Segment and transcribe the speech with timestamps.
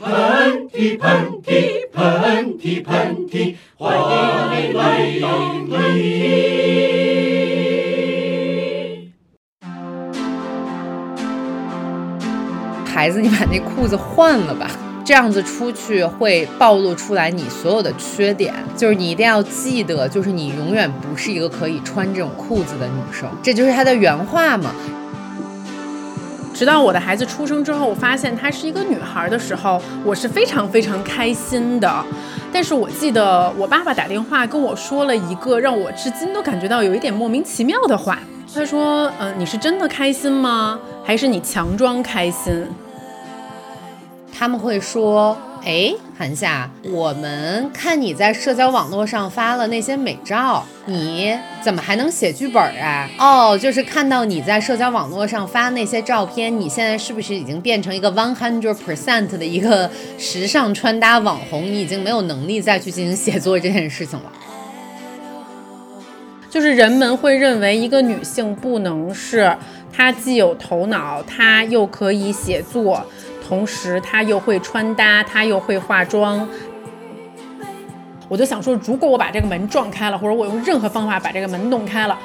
[0.00, 5.28] 喷嚏喷嚏喷嚏喷嚏，欢迎来到
[5.68, 6.38] 喷嚏。
[12.86, 14.70] 孩子，你把那裤子换了吧，
[15.04, 18.54] 这样子出去会暴露出来你所有的缺点。
[18.76, 23.28] 就是你一定要记得，就是你永远不是一个可以穿这种裤子的女生。
[23.42, 24.72] 这就是他的原话嘛。
[26.58, 32.04] 直到我的孩子出生之后，我发现她是一个女孩的时候，我是非常非常开心的。
[32.52, 38.18] 但是我记得我爸爸打电话跟我说了一个让我至今都感觉到有一点莫名其妙的话。
[38.52, 40.80] 他说：“嗯，你是真的开心吗？
[41.04, 42.66] 还是你强装开心？”
[44.36, 45.38] 他们会说。
[45.64, 51.32] 哎，韩夏，我们看你在社交网络上发了那些美照，你
[51.62, 53.08] 怎么还能写剧本啊？
[53.20, 61.62] 哦，就是看到你在社交网络上发那些照片，你现在是不是已经变成一个 one hundred percent 的一个时尚穿搭网红？
[61.62, 64.32] 你已经没有能力再去进行写作这件事情了。
[66.50, 69.56] 就是人们会认为一个女性不能是
[69.92, 73.06] 她既有头脑，她又可以写作。
[73.48, 76.46] 同时，她又会穿搭，她又会化妆。
[78.28, 82.18] 我就想说，如果我把这个门撞开了，或者我用任何方法把这个门弄开了，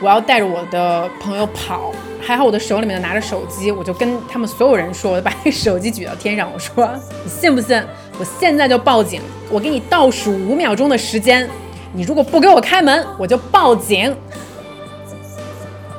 [0.00, 1.92] 我要带着我的朋友跑。
[2.22, 6.88] 还好我的手里面拿着手机，我就跟他们所有人说，我就把那手机举到天上，我说
[7.24, 7.82] ：“你信不信？
[8.18, 9.20] 我现在就报警！
[9.50, 11.48] 我给你倒数五秒钟的时间，
[11.92, 14.14] 你如果不给我开门，我就报警。”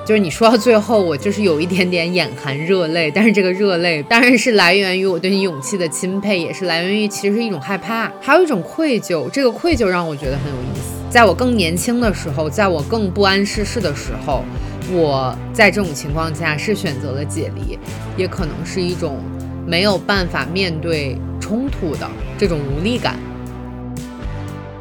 [0.04, 9.30] 就是你说到最后，我就是有一点点眼含热泪，但是这个热泪当然是来源于我对你勇气的钦佩，也是来源于其实是一种害怕，还有一种愧疚。
[9.30, 10.96] 这个愧疚让我觉得很有意思。
[11.10, 14.44] 在我更年轻的时候，在我更不谙世事的时候，
[14.92, 17.78] 我在这种情况下是选择了解离，
[18.18, 19.20] 也可能是一种
[19.68, 23.20] 没有办法面对冲突的这种无力感。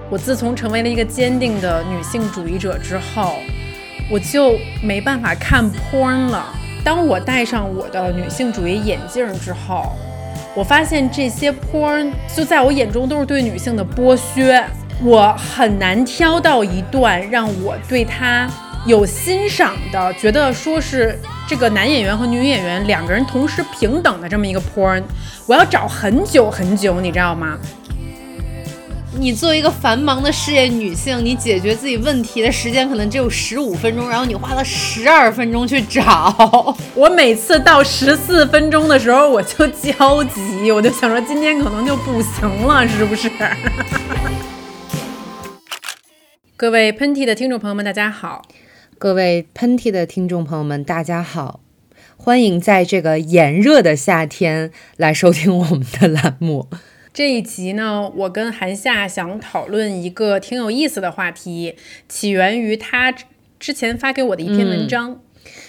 [0.09, 3.35] 我自从成为了一个坚定的女性主义者之后。
[4.11, 6.45] 我就没办法看 porn 了。
[6.85, 9.93] 当我戴上我的女性主义眼镜之后，
[10.55, 14.65] 我发现这些 porn 就在我眼中都是对女性的剥削。
[15.03, 18.47] 我很难挑到一段让我对他
[18.85, 21.19] 有欣赏的，觉得说是
[21.49, 25.03] 这个男演员和女演员两个人同时平等的这么一个 porn。
[25.47, 27.59] 我要找很久很久，你知道吗？
[29.21, 36.75] 你作为一个繁忙的事业女性，你解决自己问题的时间可能只有十五分钟，然后你花了十二分钟去找。
[36.97, 43.31] 我每次到十四分钟的时候，我就焦急，我就想说今天可能就不行了，是不是？
[46.57, 48.41] 各位喷嚏的听众朋友们，大家好！
[48.99, 51.61] 各位喷嚏的听众朋友们，大家好！
[52.17, 56.69] 欢迎在这个炎热的夏天来收听我们的栏目。
[57.13, 61.75] 这一集呢，我跟韩夏想讨论一个挺有意思的话题，
[62.09, 63.13] 起源于他
[63.59, 65.21] 之前发给我的一篇文章。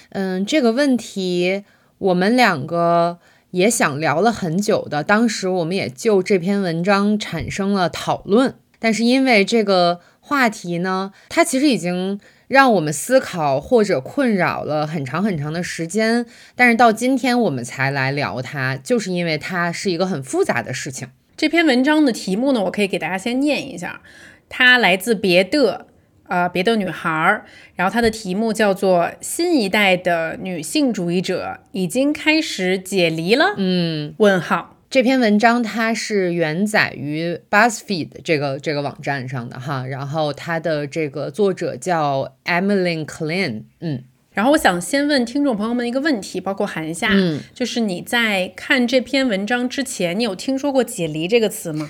[0.09, 1.63] 嗯，这个问题
[1.97, 3.17] 我们两个
[3.49, 8.53] 也想聊了很久的，当时我们也就这篇文章产生了讨论。
[8.77, 21.07] 但是因为这个话题呢，它其实已经让我们思考或者困扰了很长很长的时间，但是到今天我们才来聊它，就是因为它是一个很复杂的事情。
[21.41, 24.03] 这篇文章的题目呢，我可以给大家先念一下，
[24.47, 25.87] 它来自别的，
[26.27, 33.45] 呃，别的女孩儿，然后它的题目叫做《新一代的女性主义者已经开始解离了》。
[33.57, 34.77] 嗯，问号。
[34.91, 43.63] 这篇文章它是原载于 BuzzFeed 这个这个网站上的哈，然后它的这个作者叫 Emily Klein。
[43.79, 44.03] 嗯。
[44.33, 51.89] 然后我想先问听众朋友们一个问题，包括韩夏，嗯，就是你在看这篇文章之前，你有听说过“解离”这个词吗？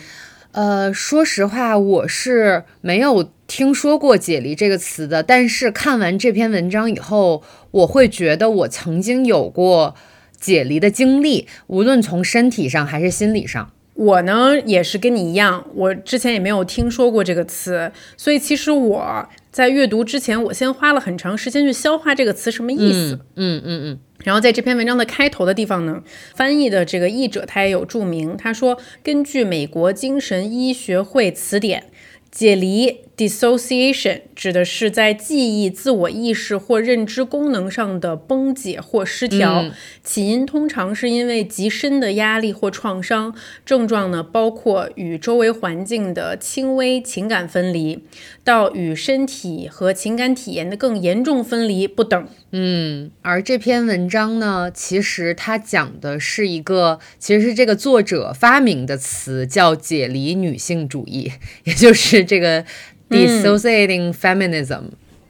[0.53, 5.21] 呃，说实话，我是没有听说过“解离”这个词的。
[5.21, 9.95] 但是看完这篇文章以后，我会觉得我曾经有过
[10.39, 13.71] 解离的经历，无论从身体上还是心理上。
[14.01, 19.29] 我呢，也是跟你一样，我之前也没有听说过这个词，所以其实我。
[19.51, 23.19] 在阅读之前，我先花了很长时间去消化这个词什么意思。
[23.35, 23.99] 嗯嗯嗯。
[24.23, 26.01] 然后在这篇文章的开头的地方呢，
[26.33, 31.83] 翻译的这个译者他也有注明，他说根据美国精神医学会词典，
[32.31, 39.69] 解离 Dissociation 指的是在记忆、自我意识或认知功能上的崩解或失调，
[40.03, 43.35] 起因通常是因为极深的压力或创伤。
[43.63, 47.99] 症状呢，包括与周围环境的轻微情感分离，
[48.43, 52.27] 到与身体和情感体验的更严重分离不等。
[52.53, 61.31] 嗯，而这篇文章呢，其实它讲的是一个，其实是这个作者发明的词，叫解离女性主义，
[61.65, 62.65] 也就是这个。
[63.11, 64.83] Dissociating feminism，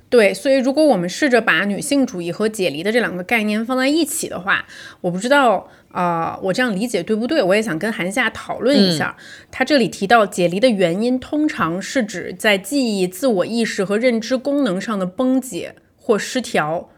[0.07, 4.65] 对，所以如果我们试着把女性主义和解离的这两个概念放在一起的话，
[5.01, 7.41] 我不知道啊，我这样理解对不对？
[7.41, 9.17] 我也想跟韩夏讨论一下。
[9.49, 16.89] 他这里提到解离的原因，通常是指在记忆、自我意识和认知功能上的崩解或失调，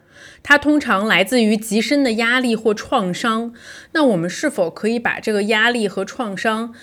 [0.41, 3.53] 它通常来自于极深的压力或创伤。
[3.93, 6.73] 那我们是否可以把这个压力和创伤？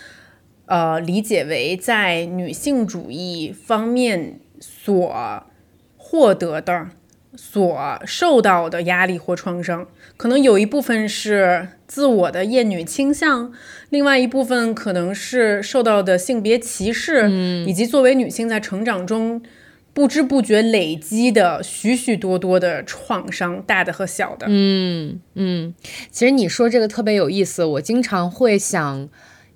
[0.70, 5.42] 呃，理解为在女性主义方面所
[5.96, 6.90] 获得的、
[7.34, 13.52] 所受到的压力或创伤，可能有一部分是自我的厌女倾向，
[13.88, 17.28] 另外一部分可能是受到的性别歧视，
[17.66, 19.42] 以及作为女性在成长中
[19.92, 24.46] 不知不觉累积的许许多多的创伤，大的和小的。
[24.48, 25.74] 嗯嗯，
[26.12, 29.08] 其实你说这个特别有意思，我经常会想。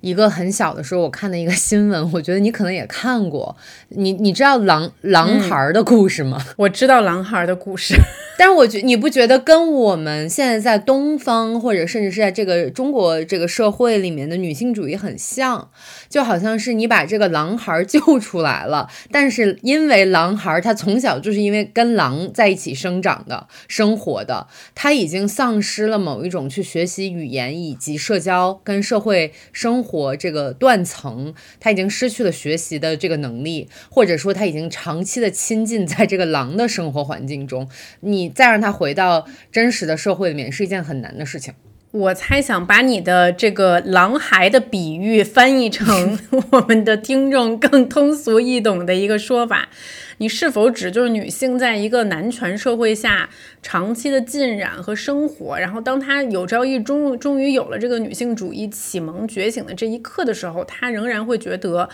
[0.05, 3.57] 一个很小的时候，我看的一个新闻，我觉得你可能也看过。
[3.89, 6.45] 你你知道狼狼孩的故事吗？
[6.57, 7.95] 我知道狼孩的故事。
[8.37, 15.69] 但是我觉你不觉得跟我们现在在东方，或者甚至是在这个中国这个社会里面的女性主义很像？
[16.09, 37.67] 就好像是你把这个狼孩救出来了，但是因为狼孩他从小就是因为跟狼在一起生长的、生活的，他已经丧失了某一种去学习语言以及社交跟社会生活这个断层，他已经失去了学习的这个能力，或者说他已经长期的亲近在这个狼的生活环境中，
[38.01, 38.25] 你。
[38.35, 41.53] 再让他回到真实的社会里面是一件很难的事情。
[41.91, 46.19] 我猜想把你的这个狼孩的比喻翻译成
[46.51, 49.69] 我们的听众更通俗易懂的一个说法，
[50.17, 53.29] 你是否指就是女性在一个男权社会下
[53.61, 61.89] 长期的浸染和生活，然后当她有朝一日终终于有了这个女性主义启蒙觉醒的这一刻的时候，她仍然会觉得。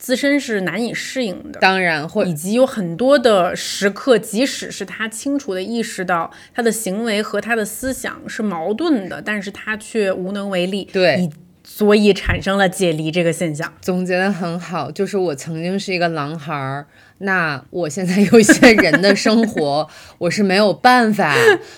[0.00, 10.88] 自身是难以适应的，当然会，以及有很多的时刻，即使是他清楚的意识到他的行为和他的思想是矛盾的，但是他却无能为力。
[10.92, 11.28] 对，
[11.78, 13.72] 所以产生了解离这个现象。
[13.80, 16.84] 总结的很好，就是我曾经是一个狼孩儿，
[17.18, 19.88] 那我现在有一些人的生活，
[20.18, 21.32] 我是没有办法，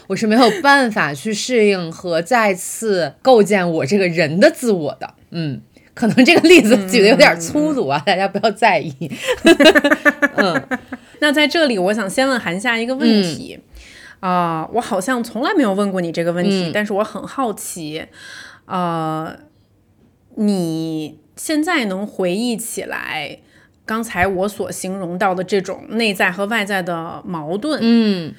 [0.08, 5.12] 我是没有办法去适应和再次构建我这个人的自我的。
[5.32, 5.60] 嗯。
[5.92, 8.94] 可能这个例子举的有点粗鲁啊，大家不要在意。
[10.36, 10.78] 嗯，
[11.18, 13.58] 那在这里，我想先问韩夏一个问题
[14.20, 18.02] 啊，我好像从来没有问过你这个问题，但是我很好奇，
[18.64, 19.36] 呃，
[20.36, 23.38] 你现在能回忆起来
[23.84, 27.78] 刚才我所形容到的这种内在和外在的矛盾？
[27.80, 28.34] 嗯。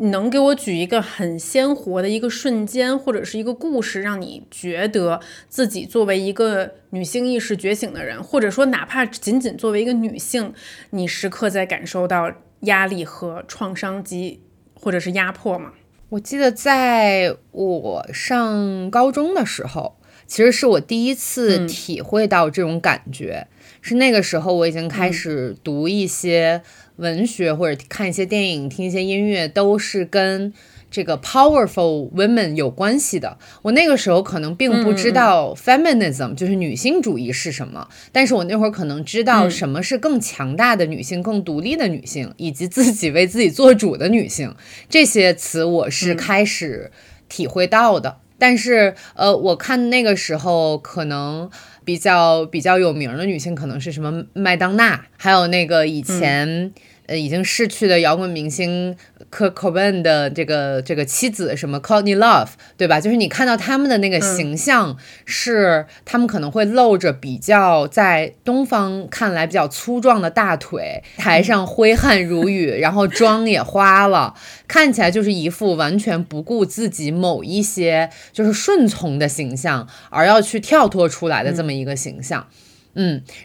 [0.00, 10.52] 能给我举一个很鲜活的一个瞬间，或者是一个故事，让你觉得自己作为一个女性意识觉醒的人，或者说哪怕仅仅作为一个女性，
[10.90, 14.40] 你时刻在感受到压力和创伤及
[14.74, 15.72] 或者是压迫吗？
[16.10, 19.96] 我记得在我上高中的时候，
[20.28, 23.48] 其实是我第一次体会到这种感觉，
[23.80, 26.62] 是那个时候我已经开始读一些。
[26.98, 30.52] 文学或者看一些电影、听一些音乐，都是跟
[30.90, 33.38] 这个 powerful women 有关系的。
[33.62, 44.52] 我那个时候可能并不知道 feminism 就是女性主义是什么，但是我那会儿可能知道什么是更强大的女性、更独立的女性，以及自己为自己做主的女性。
[44.90, 46.90] 这些词我是开始
[47.28, 48.16] 体会到的。
[48.38, 51.50] 但是，呃，我看那个时候可能。
[51.84, 56.70] 比较比较有名的女性可能是什么麦当娜，还有那个以前
[57.08, 58.94] 呃已经逝去的摇滚明星
[59.30, 63.00] 科科本的这个这个妻子什么 Courtney Love，对吧？
[63.00, 74.34] 就是你看到他们的那个形象，是他们可能会露着比较在东方看来比较粗壮的大腿，台上挥汗如雨，然后妆也花了，
[74.66, 81.78] 看起来就是一副完全不顾自己某一些就是顺从的形象，而要去跳脱出来的这么。
[81.78, 82.67] 一个形象，嗯，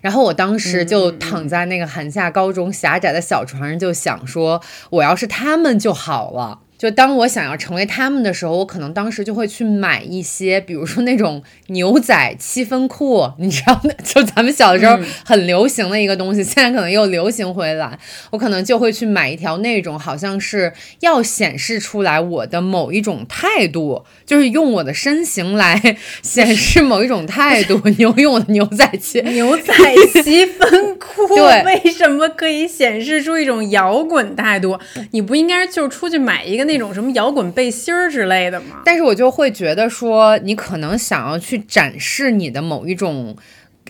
[0.02, 6.60] 然后我当时就躺在那个寒假高中狭窄的小床上，就想说，我要是他们就好了。
[6.84, 17.98] 就当我想要成为他们的时候，我可能当时就会去买一些，比如说那种牛仔七分裤，你知道， 就咱们小的时候很流行的一个东西，现在可能又流行回来。
[18.32, 27.82] 我可能就会去买一条那种，好像是要显示出来我的某一种态度，就是用我的身形来 显示某一种态度。
[27.98, 29.74] 牛用我的牛仔七牛仔
[30.22, 34.78] 七分裤， 对，为什么可以显示出一种摇滚态度？
[35.12, 38.82] 你不应该就出去买一个那种什么摇滚背心儿之类的吗？
[38.86, 43.36] 但是我就会觉得说，你可能想要去展示你的某一种，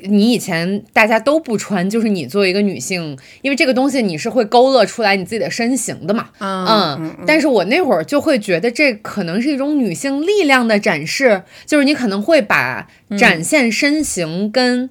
[0.03, 6.29] 你以前大家都不穿，就是你作为一个女性，因为这个东西你是会勾勒出来你自己的身形的嘛。
[6.39, 12.87] 嗯，但是我那会儿就会觉得这可能是一种女性力量的展示，就是你可能会把
[13.17, 14.89] 展现身形跟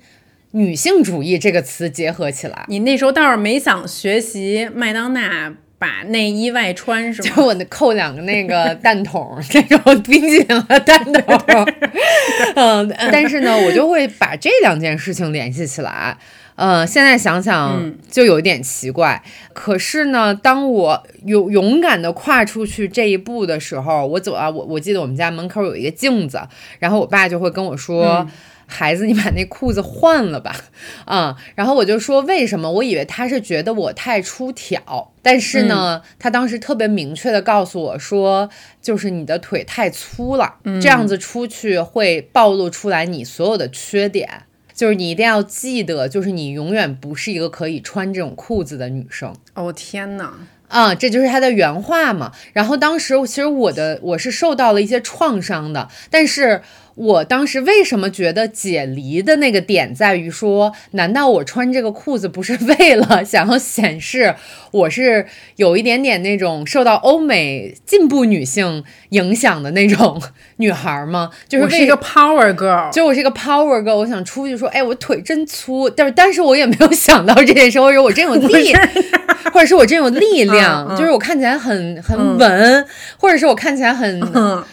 [0.52, 2.64] 女性主义这个词结合起来。
[2.68, 5.54] 你那时候倒是没想学习麦当娜。
[5.82, 7.30] 把内衣外穿是吗？
[7.34, 11.66] 就我那扣两个那个弹筒， 那种冰激凌的弹筒。
[12.54, 16.16] 嗯，但是呢，我就会把这两件事情联系起来。
[16.54, 19.20] 呃，现在想想就有点奇怪。
[19.52, 26.40] 可是呢，当我勇勇敢的跨出去这一步的时候，我走啊，我我记得我们家门口有一个镜子，
[26.78, 28.24] 然后我爸就会跟我说。
[28.73, 30.57] 孩子，你把那裤子换了吧，
[31.05, 32.73] 啊，然后我就说为什么？
[32.73, 38.49] 我以为他是觉得我太出挑，但是呢，他当时特别明确的告诉我说，
[38.81, 49.35] 就是你的腿太粗了，这样子出去会暴露出来你所有的缺点，就是你一定要记得，就是你永远不是一个可以穿这种裤子的女生。
[49.55, 50.33] 哦天哪！
[50.69, 52.33] 啊，这就是他的原话嘛。
[52.55, 56.62] 然后当时其实我的我是受到了一些创伤的，但是。
[56.94, 64.34] 我当时为什么觉得解离的那个点在于说，难道我穿这个裤子不是为了想要显示
[64.73, 65.25] 我是
[65.57, 70.21] 有一点点那种受到欧美进步女性影响的那种
[70.57, 71.31] 女孩吗？
[71.49, 78.75] 就是我是一个 power girl，就我是一个 power girl，我想出去说，哎，我腿真粗，但是但是我也没有想到这件事，或者我真有力，
[79.55, 82.87] 或者是我真有力量，就是我看起来很很稳，
[83.19, 84.21] 或者是我看起来很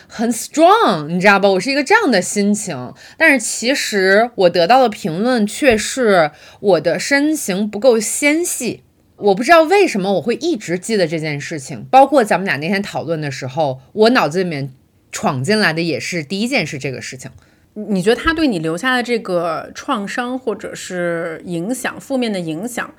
[0.08, 1.48] 很 strong，你知道吧？
[1.48, 2.00] 我是一个这样。
[2.10, 8.82] 的心情，但是其实我得到的评论却是我的身形不够纤细。
[9.20, 14.74] 我不知道为什么我会一直记得这件事情，包括咱们俩那天讨论的时候，我脑子里面
[15.12, 17.32] 闯进来的也是第一件事这个事情。
[17.74, 22.94] 你觉得他对你留下的这个创伤或者是影响，负面的影响，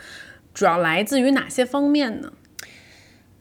[0.55, 2.33] 主要来自于哪些方面呢？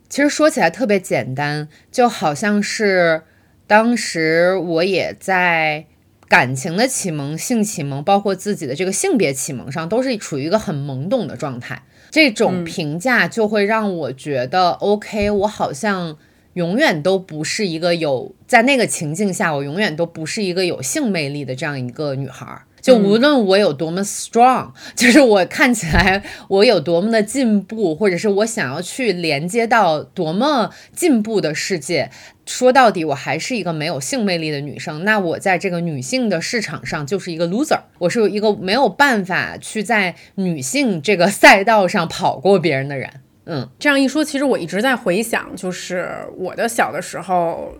[0.10, 3.24] 其实说起来特别简单，就好像是。
[3.68, 5.86] 当时我也在
[6.28, 11.84] 感情的启蒙、性启蒙，包括自己的这个性别启蒙上，都是处于一个很懵懂的状态。
[12.10, 16.18] 这种评价就会让我觉得，OK，我好像
[16.54, 22.64] 永远都不是一个有在那个情境下，我永远都不是一个有性魅力的这样一个女孩。
[22.82, 32.10] 就无论我有多么 strong， 就是我看起来我有多么的进步，或者是我想要去连接到多么进步的世界，
[32.50, 35.04] 说到底我还是一个没有性魅力的女生。
[35.06, 43.10] 那我在这个女性的市场上就是一个 loser，我是一个没有办法去在女性这个赛道上跑过别人的人。
[43.46, 47.76] 嗯，这样一说，其实我一直在回想，就是我的小的时候。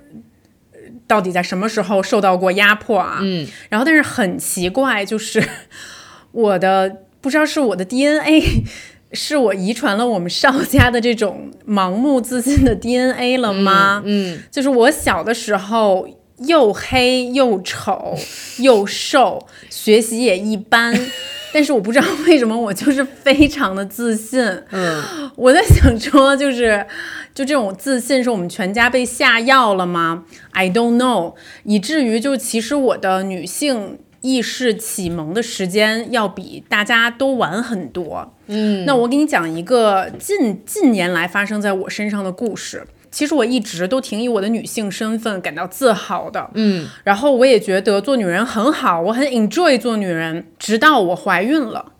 [1.06, 3.20] 到底在什么时候受到过压迫啊？
[3.22, 5.44] 嗯，然后但是很奇怪，就是
[6.32, 8.64] 我的不知道是我的 DNA，
[9.12, 14.04] 是我遗传了我们邵家的这种盲目自信的 DNA 了吗？
[14.06, 18.16] 嗯，就是我小的时候又黑又丑
[18.60, 20.94] 又瘦，学习也一般。
[21.52, 24.40] 但是我不知道为什么我就是非常的自信，
[24.70, 25.04] 嗯，
[25.36, 26.86] 我在想说就是，
[27.34, 42.86] 就这种自信是我们全家被下药了吗？I don't know，以至于就其实我的女性意识启蒙的时间要比大家都晚很多，嗯，那我给你讲一个近近年来发生在我身上的故事。
[43.12, 51.94] 其实我一直都挺以我的女性身份感到自豪的，嗯，然后我也觉得做女人很好，我很 enjoy 做女人，直到我怀孕了。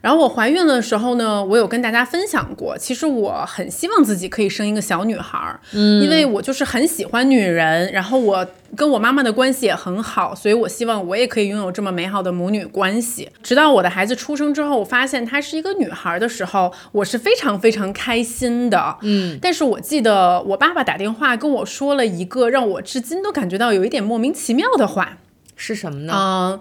[0.00, 13.28] 然后我怀孕的时候呢，我有跟大家分享过，其实我很希望自己可以生一个小女孩，嗯，因为我就是很喜欢女人，然后我跟我妈妈的关系也很好，所以我希望我也可以拥有这么美好的母女关系。
[13.42, 19.38] 直到我的孩子出生之后，我发现她是一个女孩的时候，我是非常非常开心的，嗯。
[19.42, 25.18] 但是我记得我爸爸打电话跟我说了一个让我至今都感觉到有一点莫名其妙的话，
[25.56, 26.14] 是什么呢？
[26.14, 26.60] 嗯。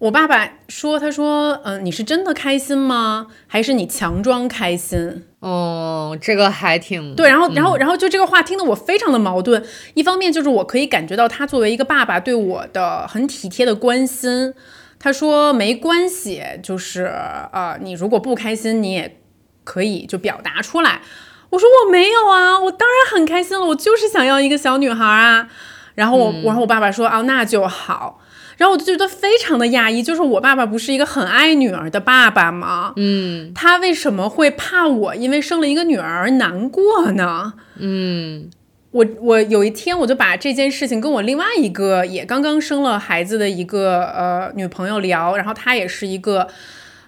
[0.00, 3.26] 我爸爸说：“他说，嗯、你是真的开心吗？
[3.46, 9.62] 还是你强装开心？”哦，这个还挺对，然后，然后，然后就这个话听得我非常的矛盾。
[9.92, 14.54] 一方面就是我可以感觉到他作为一个爸爸对我的很体贴的关心。
[14.98, 17.04] 他说没关系，就是
[17.52, 19.20] 呃，你如果不开心，你也
[19.64, 21.02] 可以就表达出来。
[21.50, 25.48] 我说我没有啊，我当然很开心了，我就是想要一个小女孩啊。
[25.94, 28.18] 然后我，然后我爸爸说哦，那就好。
[28.60, 32.92] 然后我就觉得非常的讶异，就是我爸爸不是一个很爱女儿的爸爸吗？
[32.96, 37.54] 嗯他为什么会怕我因为生了一个女儿而难过呢？
[37.78, 38.50] 嗯
[38.90, 46.46] 我我有一天我就把这件事情跟我另外一个也刚刚生了孩子的一个呃女朋友聊，然后她也是一个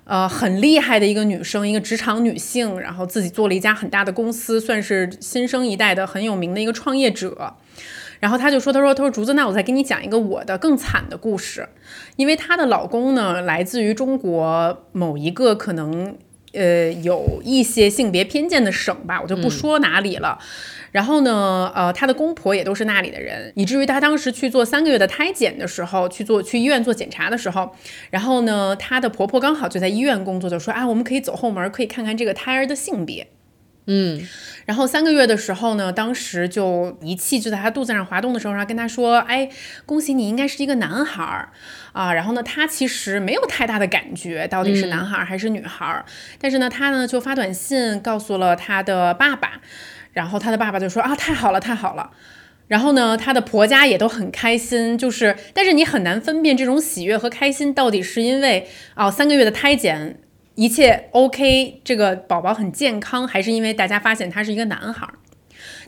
[0.04, 7.56] 呃很厉害的一个女生，一个职场女性，然后自己做了一家很大的公司，算是新生一代的很有名的一个创业者。
[8.22, 11.68] 然后她就说：“她说她说竹子，那我再给你讲一个我的更惨的故事，
[12.14, 16.16] 因为她的老公呢来自于中国某一个可能
[16.52, 20.38] 呃有一些性别偏见的省吧，我就不说哪里了。
[20.92, 27.74] 然后呢，呃，她的公婆也都是那里的人，以至于她当时去做三个月的胎检的时候，去做去医院做检查的时候，
[28.10, 33.26] 然后呢，她的婆婆刚好就在医院工作，就说啊，我们可以走后门，可以看看这个胎儿的性别。
[33.86, 34.26] 嗯
[34.64, 39.48] 然后三个月的时候呢，当时就仪器就在他肚子上滑动的时候，然后跟他说：“哎，
[39.84, 41.48] 恭喜你，应该是一个男孩儿
[41.92, 46.04] 啊。”然后呢，他其实没有太大的感觉，到底是男孩儿还是女孩儿。
[46.40, 49.60] 但是呢，他呢就发短信告诉了他的爸爸，
[50.12, 52.12] 然后他的爸爸就说：“啊，太好了，太好了。”
[52.68, 60.18] 然后呢，她的婆家也都很开心，就是，但是你很难分辨这种喜悦和开心到底是因为哦、三个月的胎检
[60.54, 65.14] 一切 OK，这个宝宝很健康，还是因为大家发现他是一个男孩儿？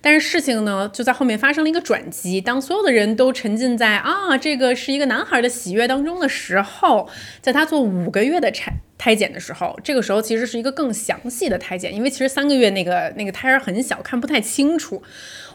[0.00, 2.40] 但是事情呢，就在后面发生了一个转机。
[2.40, 7.08] 当所有的人都沉浸在啊，这个是一个男孩的喜悦当中的时候，
[7.40, 15.02] 在他做五个月的产胎检的时候，这个时候其实是一个更详细的胎检，因为其实三个月那个那个胎儿很小，看不太清楚。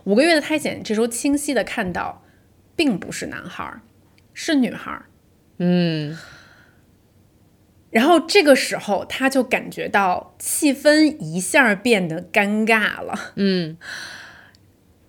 [0.03, 2.23] 五个月的胎检，这时候清晰的看到，
[2.75, 3.81] 并不是男孩儿，
[4.33, 5.05] 是女孩儿。
[5.59, 6.17] 嗯
[7.91, 13.33] 然后这个时候，他就感觉到气氛一下变得尴尬了。
[13.35, 13.77] 嗯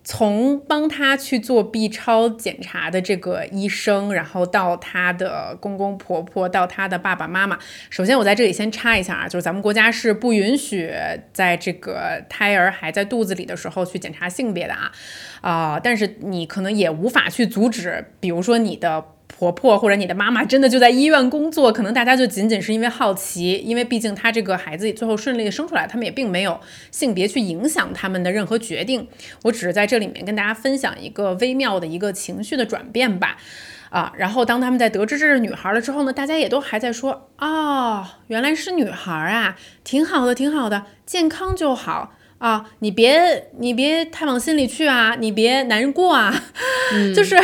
[0.02, 7.56] 从帮他去做 B 超检查的这个医生，然后到他的公公婆婆，到他的爸爸妈妈。
[7.90, 10.90] 首先，我在这里先插一下啊，就是咱们国家是不允许
[11.32, 14.90] 在这个胎儿还在肚子里的时候去检查性别的啊
[15.42, 19.04] 啊、但是你可能也无法去阻止，比如说你的。
[19.38, 29.08] 婆婆或者你的妈妈真的就在医院工作，可能大家就仅仅是因为好奇，因为毕竟她这个孩子最后顺利的生出来，他们也并没有性别去影响他们的任何决定。
[29.44, 33.38] 我只是在这里面跟大家分享一个微妙的一个情绪的转变吧。
[33.88, 46.32] 啊，然后当他们在得知这是女孩了之后呢，大家也都还在说，哦，原来是女孩啊，挺好的，挺好的，健康就好啊，你别你别太往心里去啊，你别难过啊，
[47.16, 47.36] 就是。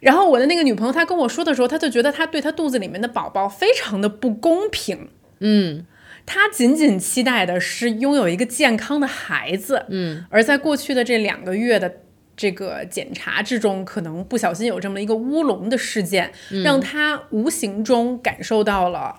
[0.00, 5.08] 然后我的那个女朋友她跟我说的时候，她就觉得她对她肚子里面的宝宝非常的不公平。
[5.40, 5.86] 嗯
[6.26, 12.00] 她仅仅期待的是拥有一个健康的孩子，嗯，而在过去的这两个月的
[12.36, 16.32] 这个检查之中，可能不小心有这么一个乌龙的事件，
[16.64, 19.16] 让她无形中感受到了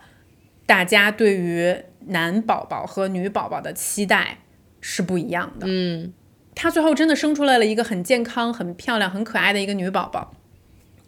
[0.65, 1.75] 大家对于
[2.07, 4.39] 男宝宝和女宝宝的期待
[4.79, 5.67] 是不一样的。
[5.69, 6.13] 嗯
[6.55, 10.33] 她最后真的生出来了一个很健康、很漂亮、很可爱的一个女宝宝。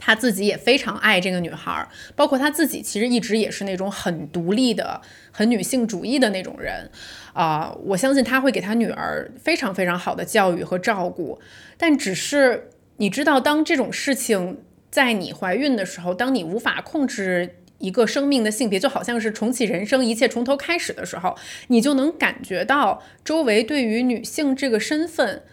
[0.06, 5.00] 她自己也非常爱这个女孩，包括她自己其实一直也是那种很独立的、
[5.32, 6.92] 很女性主义的那种人，
[7.32, 11.40] 啊、我相信她会给她女儿非常非常好的教育和照顾。
[11.78, 14.58] 但只是你知道，当这种事情
[14.92, 21.38] 在你怀孕的时候，当你无法控制一个生命的性别，就好像是重启人生，一切从头开始的时候，
[21.68, 25.44] 你就能感觉到周围对于女性这个身份，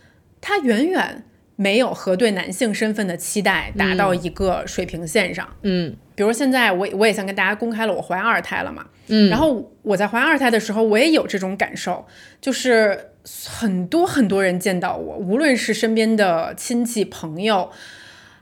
[0.41, 1.23] 它远远
[1.61, 5.47] 没有和对男性身份的期待达到一个水平线上。
[5.63, 8.87] 嗯比如现在我我也想跟大家公开了，我怀二胎了嘛。
[9.09, 12.07] 嗯，然后我在怀二胎的时候，我也有这种感受，
[12.41, 13.11] 就是
[13.47, 17.71] 很多很多人见到我，无论是身边的亲戚朋友，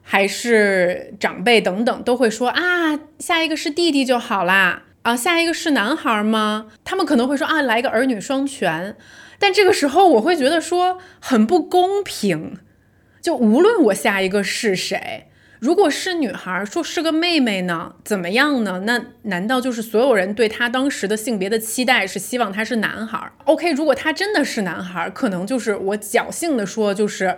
[0.02, 6.66] 还是长辈等等，都会说啊，下一个是弟弟就好啦，啊，下一个是男孩吗？
[6.84, 8.96] 他们可能会说啊，来个儿女双全。
[9.40, 12.58] 但这个时候，我会觉得说很不公平，
[13.20, 15.24] 就无论我下一个是谁。
[15.60, 18.82] 如果是女孩，说是个妹妹呢，怎么样呢？
[18.86, 27.36] 那难道就是所有人对她当时的性别的期待是希望她是男孩？OK，如果他真的是男孩，可能就是我侥幸的说，就是，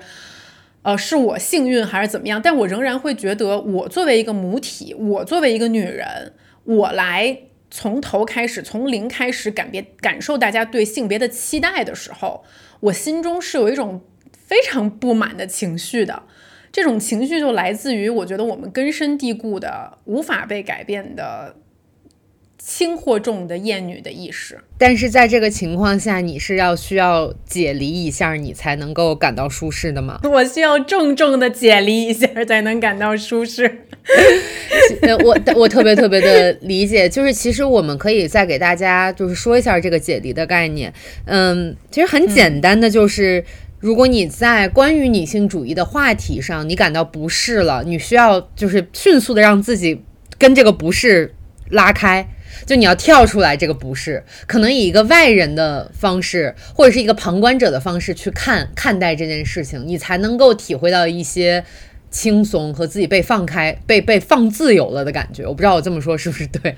[0.83, 2.43] 呃，是我幸运还是怎么样？
[2.43, 7.39] 但我仍然会觉得，我作为一个母体，我作为一个女人，我来
[7.71, 12.45] 从头开始，从零开始感别感受大家对性别的期待的时候，
[12.81, 14.03] 我心中是有一种
[14.51, 16.25] 非常不满的情绪的。
[16.73, 21.55] 这种情绪就来自于我觉得我们根深蒂固的、无法被改变的。
[22.63, 30.21] 轻或重的厌女的意识，但是在这个情况下，你是要需要解离一下，你才能够感到舒适的吗？
[30.31, 33.87] 我需要重重的解离一下才能感到舒适。
[35.01, 40.93] 呃，我我特别特别的理解，就是其实我们可以再给大家就是说一下这个解离的概念。
[41.25, 43.43] 嗯，其实很简单的就是，
[43.81, 50.05] 如果你在关于女性主义的话题上你感到不适了，你需要就是迅速的让自己
[50.39, 51.35] 跟这个不适
[51.71, 52.29] 拉开。
[52.67, 61.65] 就你要跳出来，这个不适可能以一个外人的方式，或者是一个旁观者的方式去看看待这件事情，你才能够体会到一些
[62.11, 65.47] 轻松和自己被放开、被被放自由了的感觉。
[65.47, 66.75] 我不知道我这么说是不是对？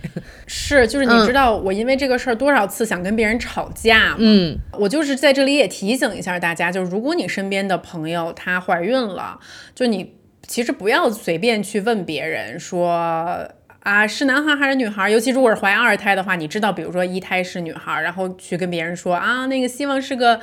[0.47, 4.16] 是，就是你知道我因为这个事儿多少次想跟别人吵架吗？
[4.18, 9.40] 嗯，我就是在这里也提醒一下大家，就是如果你身边的朋友她怀孕了，
[9.75, 10.14] 就你
[10.47, 13.49] 其实不要随便去问别人说。
[13.85, 15.11] 啊，是男孩还是女孩？
[15.11, 20.38] 尤其如果是怀二胎的话，你知道，比如说一胎是女孩，然后去跟别人说啊，那个希望是个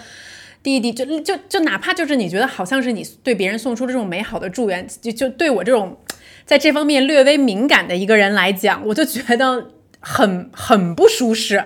[0.78, 5.98] 弟弟，就就就哪怕就是你觉得好像是你对别人送出这种美好的祝愿，就就对我这种
[6.46, 11.64] 在这方面略微敏感的一个人来讲，我就觉得很很不舒适，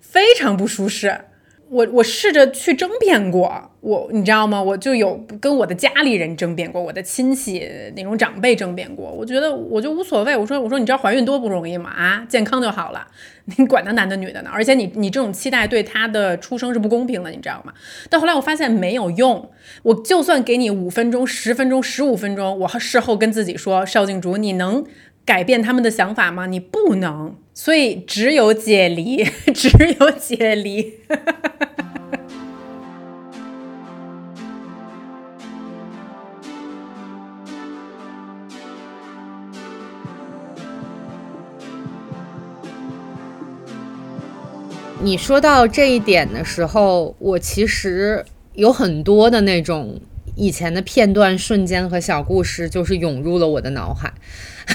[0.00, 1.22] 非常不舒适。
[1.68, 4.62] 我我试着去争辩过，我你知道吗？
[4.62, 9.10] 我就有跟我的家里人争辩过，我的亲戚那种长辈争辩过。
[9.10, 10.36] 我觉得我就无所谓。
[10.36, 11.88] 我说我说你知道怀孕多不容易吗？
[11.88, 13.06] 啊，健康就好了，
[13.56, 14.50] 你管他男的女的呢？
[14.52, 17.72] 而且你你这种期待对他的出生是不公平的，你知道吗？
[18.08, 19.50] 但后来我发现没有用。
[19.82, 24.84] 我就算给你五分钟、十分钟、十五分钟，我事后跟自己说，邵静竹，你能
[25.24, 26.46] 改变他们的想法吗？
[26.46, 27.36] 你不能。
[27.54, 29.68] 所以只有解离， 只
[30.00, 30.94] 有解离。
[45.02, 50.00] 你说到这一点的时候，我其实有很多的那种
[50.36, 54.12] 以前的片段、瞬间和小故事，就是涌入了我的脑海。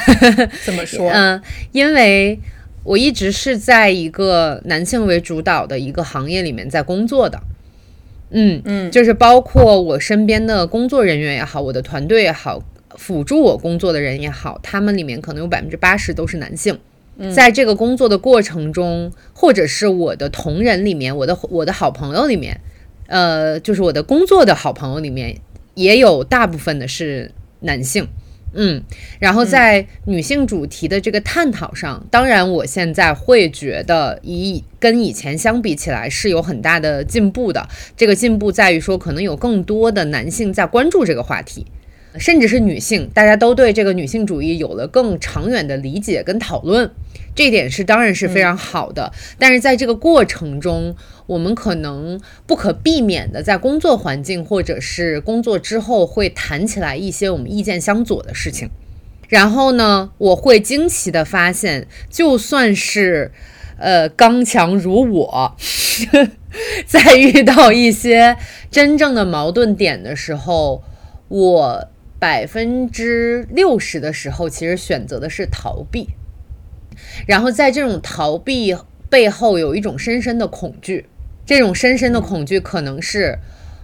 [0.66, 1.10] 怎么说？
[1.10, 2.40] 嗯，因为。
[2.84, 7.38] 我一直是在一个男性为主导的一个行业里面在工作的，
[8.30, 12.63] 嗯嗯，就是包括我身边的工作人员也好，我的团队也好，
[12.96, 16.80] 辅助我工作的人也好，他们里面可能有百分之八十都是男性。
[17.34, 22.62] 在这个工作的过程中，或者是我的同仁里面，我的我的好朋友里面，
[23.08, 25.39] 呃，就是我的工作的好朋友里面，
[25.73, 28.08] 也有大部分的是男性。
[28.53, 28.82] 嗯，
[29.19, 37.67] 然后在女性主题的这个探讨上，当然我现在会觉得，以跟以前相比起来是有很大的进步的。
[37.95, 41.67] 这个进步在于说，可能有更多的男性在关注这个话题。
[42.19, 46.89] 甚至是女性，大家都对这个女性主义有了更长远的理解跟讨论，
[47.36, 49.12] 这一点是当然是非常好的。
[49.38, 58.69] 但是在这个过程中，我们可能不可避免的在工作环境或者是工作之后会谈起来一些我们意见相左的事情。
[59.27, 63.32] 然后呢，我会惊奇的发现，就算是
[63.77, 65.56] 呃刚强如我，
[66.88, 68.38] 在遇到一些
[68.71, 70.82] 真正的矛盾点的时候，
[71.27, 71.89] 我。
[72.19, 76.10] 百分之六十的时候，其实选择的是逃避，
[77.27, 78.75] 然后在这种逃避
[79.10, 81.06] 背后有一种深深的恐惧，
[81.45, 83.38] 这种深深的恐惧可能是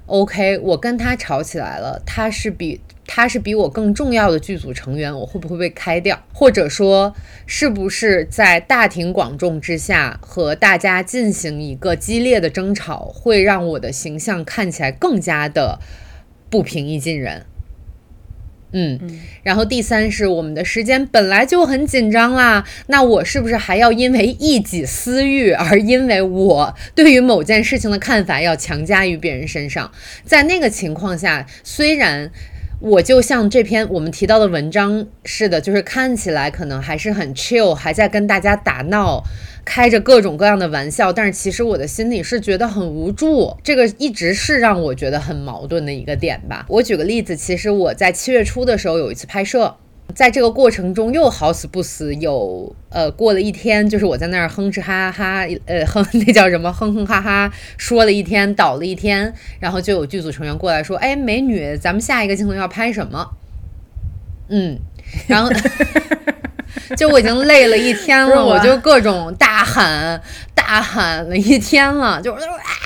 [0.07, 6.19] ，OK，我跟他吵起来了，他是比他是比我更重要的剧组成员，我会不会被开掉？
[6.33, 7.13] 或者说，
[7.45, 15.79] 是不是在大庭广众之下和大家进行一个激烈的争吵，会让我的形象看起来更加的
[16.49, 17.45] 不平易近人？
[18.73, 18.99] 嗯，
[19.43, 29.89] 然后第三是我们的时间本来就很紧张啦，那我是不是还要因为一己私欲而因为我对于某件事情的看法要强加于别人身上？
[30.25, 32.29] 在那个情况下，虽然。
[32.79, 39.23] 我就像这篇我们提到的文章似的，就是看起来可能还是很 chill，还在跟大家打闹，
[39.65, 46.65] 开着各种各样的玩笑，但是其实我的心里是觉得很无助，这个一直是让我觉得很矛盾的一个点吧。
[46.69, 49.75] 我举个例子，其实我在七月初的时候有一次拍摄。
[50.13, 63.27] 在这个过程中，又好死不死有呃过了一天，就是我在那儿哼哧哈哈，呃哼那叫什么哼哼哈哈说了一天，倒了一天，然后就有剧组成员过来说：“哎，美女，咱们下一个镜头要拍什么？”
[64.49, 64.77] 嗯，
[65.25, 65.49] 然后
[66.97, 70.21] 就我已经累了一天了， 我我就各种大喊
[70.53, 72.45] 大喊了一天了，就是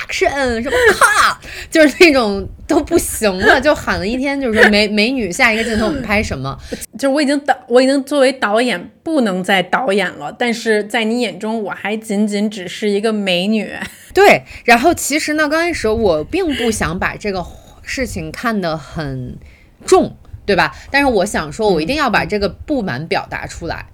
[0.09, 6.57] action 什么咔，就是那种都不行了，就喊了一天，就是说美美女下一个镜头我们拍什么？
[6.97, 13.71] 就是我已经导，我已经作为导演不能再导演了，但是在你眼中，我还仅仅只是一个美女。
[14.13, 17.45] 对，然后其实呢，刚开始我并不想把这个
[17.83, 19.37] 事情看得很
[19.85, 20.75] 重，对吧？
[20.89, 23.85] 但是我想说，我一定要把这个不满表达出来。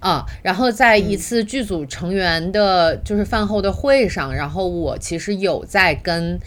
[0.00, 6.40] 啊，然后在一次剧组成员的，就是饭后的会上，然后我其实有在跟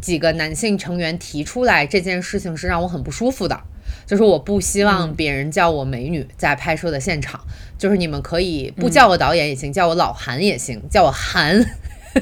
[0.00, 3.60] 几个男性成员提出来这件事情是让我很不舒服的，
[4.06, 7.38] 就是我不希望别人叫我美女在拍摄的现场，
[7.76, 11.62] 就是你们可以不叫我导演也行，叫我老韩也行，叫我韩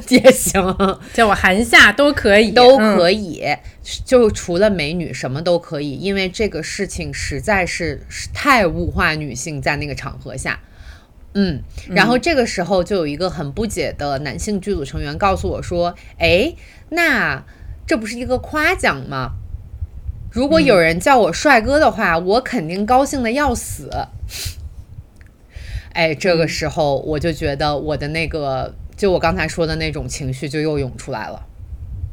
[0.09, 0.77] 也行，
[1.15, 3.45] 叫我韩夏都可以，都嗯可以，
[4.05, 10.61] 就除了美女什么都可以，因为这个事情实在是是太物化女性，在那个场合下。
[11.37, 16.55] 嗯，然后这个时候就有一个很不解的男性剧组成员告诉我说：“哎，
[16.91, 17.45] 那
[17.87, 19.33] 这不是一个夸奖吗？
[20.31, 23.91] 如果有人叫我帅哥的话，我肯定高兴的要死。
[25.93, 31.47] ”哎，这个时候我就觉得我的那个，就我刚才说的那种情绪就又涌出来了。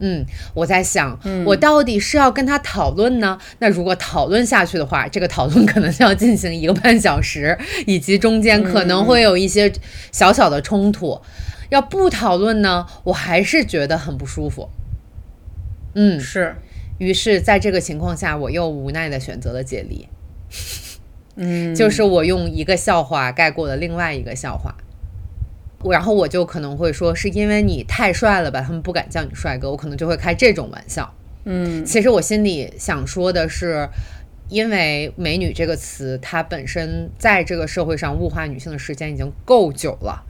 [0.03, 1.15] 嗯，我在想，
[1.45, 3.37] 我到底是要跟他讨论呢？
[3.59, 9.71] 那如果讨论下去的话，这个讨论可能就要进行一个半小时， 以及中间可能会有一些
[10.11, 11.21] 小小的冲突。
[11.69, 14.69] 要不讨论呢，我还是觉得很不舒服。
[15.93, 16.55] 嗯，是，
[16.97, 20.07] 于是在这个情况下，我又无奈的选择了解离。
[21.35, 24.75] 嗯， 就是我用一个笑话盖过了另外一个笑话。
[25.83, 31.13] 我然后我就可能会说，是因为你太帅了吧，他们不敢叫你帅哥，我可能就会开这种玩笑。
[31.43, 33.89] 嗯其实我心里想说的是，
[34.49, 40.23] 因为“美女”这个词，它本身在这个社会上物化女性的时间已经够久了，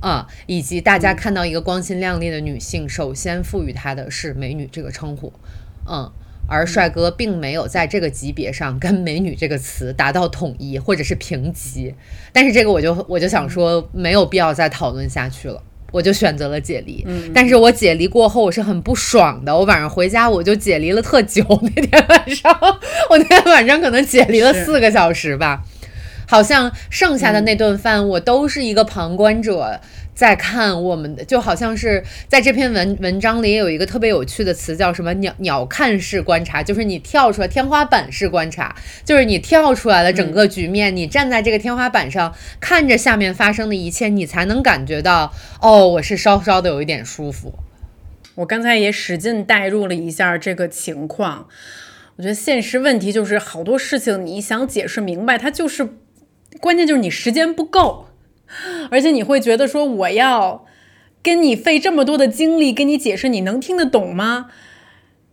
[0.00, 5.32] 啊、以及大家看到一个光鲜亮丽的女性，首先赋予她的是“美女”这个称呼，
[5.88, 6.10] 嗯。
[6.46, 11.94] 而帅哥并没有在这个级别上跟“美女”这个词达到统一或者是平级，
[12.32, 17.06] 但是这个我就我就想说没有必要再讨论下去了，我就选择了解离。
[17.34, 22.56] 但是我解离过后我是很不爽的，我晚上回家我就解离了特久，那天晚上
[23.10, 25.64] 我那天晚上可能解离了四个小时吧。
[26.28, 29.80] 好像剩下的那顿饭，我都是一个旁观者
[30.16, 38.74] 在看我们的，就好像是在这篇文文章里也有一个特别有趣的词，叫什么“鸟鸟瞰式观察”，就是你跳出来天花板式观察，
[39.04, 47.52] 就是你跳出来了整个局面，你站在这个天花板上看着下面发生的一切，你才能感觉到，哦，我是稍稍的有一点舒服。
[48.36, 51.46] 我刚才也使劲代入了一下这个情况。
[52.16, 55.86] 我觉得现实问题就是好多事情你想解释明白，它就是
[56.58, 58.05] 关键就是你时间不够，
[58.90, 60.64] 而且你会觉得说我要
[61.22, 64.46] 跟你费这么多的精力跟你解释，你能听得懂吗？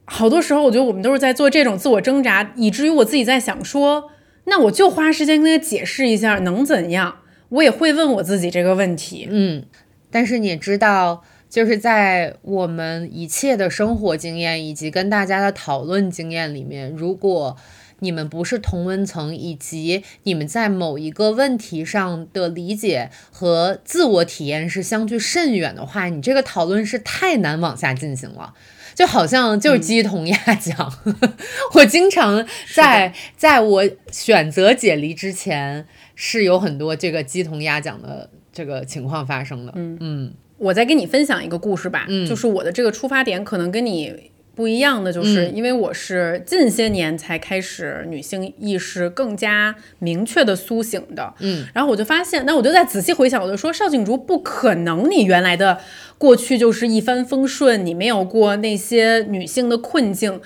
[0.06, 4.12] 好多时候我觉得我们都是在做这种自我挣扎，以至于我自己在想说，
[4.45, 7.19] 那我就花时间跟他解释一下，能怎样？
[7.49, 9.28] 我也会问我自己这个问题。
[9.30, 9.63] 嗯，
[10.12, 17.56] 但是你知道，就是在我们一切的生活经验以及跟大家的讨论经验里面，如果
[18.04, 28.54] 你们不是同温层，以及你们在某一个问题上的理解和自我体验是相距甚远的话，你这个讨论是太难往下进行了。
[28.94, 30.94] 就好像就是鸡同鸭讲，
[31.74, 39.74] 我经常在在我选择解离之前，是有很多这个鸡同鸭讲的这个情况发生的。
[39.76, 55.80] 嗯嗯我再跟你分享一个故事吧，嗯就是我的这个出发点可能跟你不一样的，就是嗯因为我是近些年才开始女性意识更加明确的苏醒的，嗯，然后我就发现，那我就在仔细回想，我就说邵静竹不可能，你原来的
[56.18, 60.39] 过去就是一帆风顺，你没有过那些女性的困境，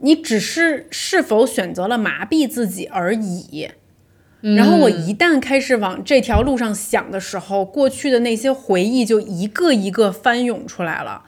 [0.00, 3.70] 你只是是否选择了麻痹自己而已。
[4.40, 11.22] 然后我一旦开始往这条路上想的时候，过去的那些回忆就一个一个翻涌出来了。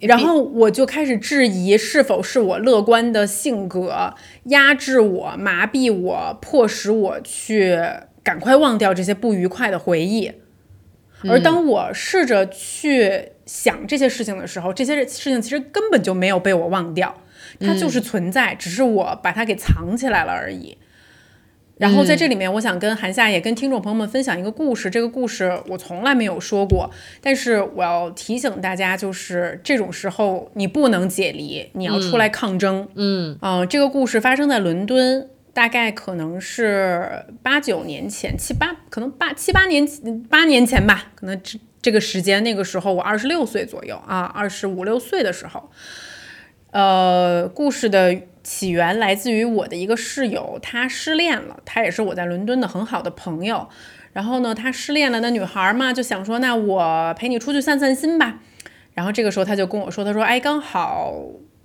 [0.00, 7.78] 然后我就开始质疑，是否是我乐观的性格压制我、麻痹我、迫使我去
[8.22, 10.32] 赶快忘掉这些不愉快的回忆。
[11.28, 17.14] 而当我试着去想这些事情的时候，这些事情其实根本就没有被我忘掉，
[17.60, 20.76] 它就是存在，只是我把它给藏起来了而已。
[21.76, 24.88] 然后在这里面，我想跟韩夏也跟听众朋友们分享一个故事。
[24.88, 26.88] 这个故事我从来没有说过，
[27.20, 32.88] 但是我要提醒大家，就是这种时候你不能解离，你要出来抗争。
[32.94, 39.84] 嗯嗯、这个故事发生在伦敦，大概可能是八九年前，七八可能八七八年
[40.30, 45.70] 八年前吧，可能这这个时间，那个时候我二十六岁左右啊，二十五六岁的时候。
[46.74, 53.68] 呃，故事的起源来自于我的一个室友，她失恋了，她也是我在伦敦的很好的朋友。
[54.12, 58.40] 然后呢，她失恋了，那女孩嘛就想说，那我陪你出去散散心吧。
[58.92, 61.14] 然后这个时候她就跟我说，她说，哎，刚好。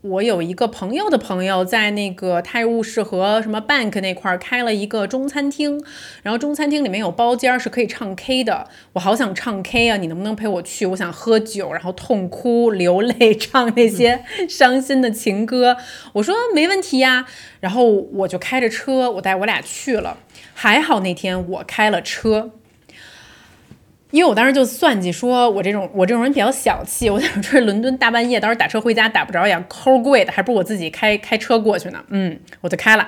[0.02, 5.84] 我有一个朋友的朋友在那个泰晤士河什么 Bank 那块儿开了一个中餐厅，
[6.24, 8.70] 然后中餐厅里面有包间是可以唱 K 的。
[8.94, 10.86] 我好想唱 K 啊，你能不能陪我去？
[10.86, 15.76] 我想喝酒，然后痛哭流泪， 唱那些伤心的情歌。
[16.14, 17.26] 我说没问题呀，
[17.60, 20.18] 然后我就开着车，我带我俩去了。
[20.54, 22.52] 还好那天我开了车。
[24.12, 32.04] 因为我当时就算计，说我这种我这种人比较小气， 我想说伦敦大半夜，到时候打车回家打不着也，抠贵的，还不如我自己开开车过去呢。
[32.10, 33.08] 嗯，我就开了，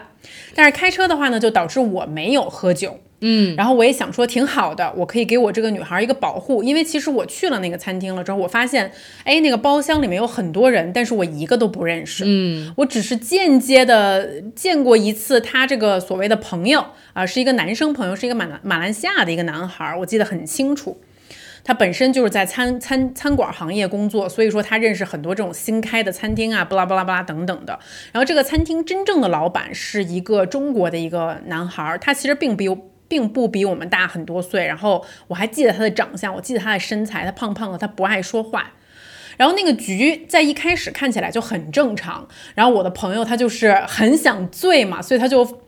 [0.53, 2.99] 但是开车的话呢，就导致我没有喝酒。
[3.21, 8.91] 嗯，然后我也想说挺好的，我可以给我这个女孩一个保护，因为其实我去了那个餐厅了之后，我发现，
[9.23, 12.23] 哎，那个包厢里面有很多人，但是我一个都不认识。
[12.25, 20.99] 嗯，我只是间接的见过一次他这个所谓的朋友啊，是一个男生朋友，是一个马马来西亚的一个男孩，我记得很清楚。
[21.63, 27.77] 他本身就是在餐餐餐馆行业工作，所以说他认识很多这种新开的餐厅啊，巴拉巴拉巴拉等等的。
[28.12, 32.67] 然后这个餐厅真正的老板是一个中国的一个男孩，他其实并比
[33.12, 34.65] 并不比我们大很多岁。
[34.65, 38.71] 然后我还记得他的长相，我记得他的身材，他胖胖的，他不爱说话。
[39.36, 42.26] 然后那个局在一开始看起来就很正常。
[42.56, 45.60] 然后我的朋友他就是很想醉嘛，所以他就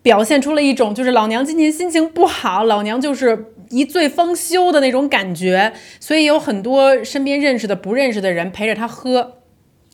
[0.00, 3.52] 表现出了一种就是老娘今天心情不好，老娘就是。
[3.72, 9.41] 一醉方休的那种感觉，所以有很多身边认识的、不认识的人陪着他喝。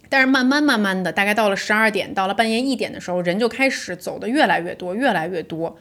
[0.08, 5.76] 但是慢慢慢慢的，大概到了十二点，到了半夜一点的时候，人就开始走的越来越多，越来越多。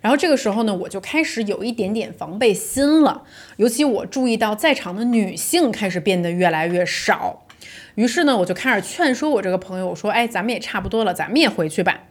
[0.00, 3.22] 然后这个时候呢，我就开始有一点点防备心了，
[3.56, 7.44] 尤其我注意到在场的女性开始变得越来越少。
[7.96, 12.04] 于是呢，我就开始劝说我这个朋友，我说：“哎，咱们也差不多了，咱们也回去吧。”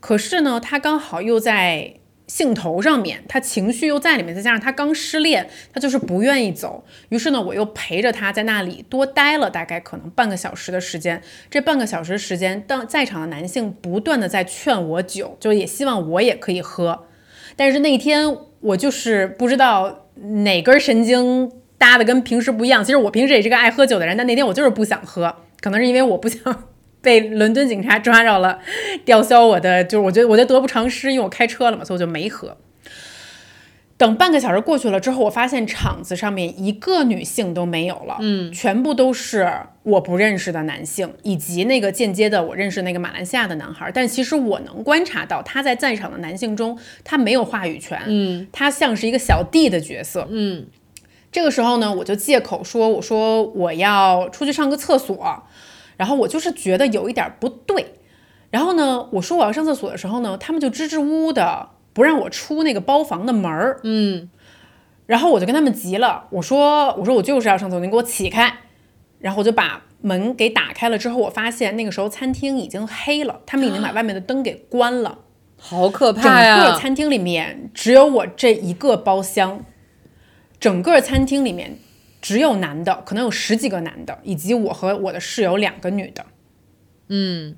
[0.00, 1.94] 可是呢，他刚好又在。
[2.26, 6.84] 兴头上面，他情绪又在里面，再加上他刚失恋，他就是不愿意走。
[7.10, 11.22] 于是呢，我又陪着他在那里多待了大概可能半个小时的时间。
[11.48, 17.06] 这半个小时时间，当在场的男性不断的在劝我酒，就也希望我也可以喝。
[17.54, 20.06] 但是那天我就是不知道
[20.42, 22.84] 哪根神经搭的跟平时不一样。
[22.84, 26.64] 其实我平时也是个爱喝酒的人，但那天我就是不想喝，可能是因为我不想。
[27.06, 28.58] 被伦敦警察抓着了，
[29.04, 32.56] 吊销我的，就是我觉得我觉得得不偿失，因为我开车了嘛，所以我就没喝。
[33.96, 39.50] 等半个小时过去了之后，我发现场子上面一个女性都没有了，嗯，全部都是
[39.84, 43.90] 我不认识的男性，以及那个间接的我认识那个马来西亚的男孩。
[43.94, 50.66] 但其实我能观察到，他在在场的男性中，他没有话语权，嗯，他像是一个小弟的角色，嗯。
[51.32, 55.42] 这个时候呢，我就借口说，我说我要出去上个厕所。
[55.96, 57.94] 然后我就是觉得有一点不对，
[58.50, 64.28] 然后呢，我说我要上厕所的时候呢，他们就支支吾吾的不让我出那个包房的门儿，嗯，
[65.06, 68.58] 然后我就跟他们急了，我说我说我就是要上厕所，你给我起开，
[69.18, 75.18] 然后我就把门给打开了之后，我发现那个时候餐厅已经黑了，他们已经把外面的灯给关了，
[75.58, 76.62] 好可怕呀！
[76.62, 79.64] 整个餐厅里面只有我这一个包厢，
[80.60, 81.78] 整个餐厅里面。
[82.26, 86.26] 只有男的，可能有十几个男的，以及我和我的室友两个女的。
[87.06, 87.54] 嗯，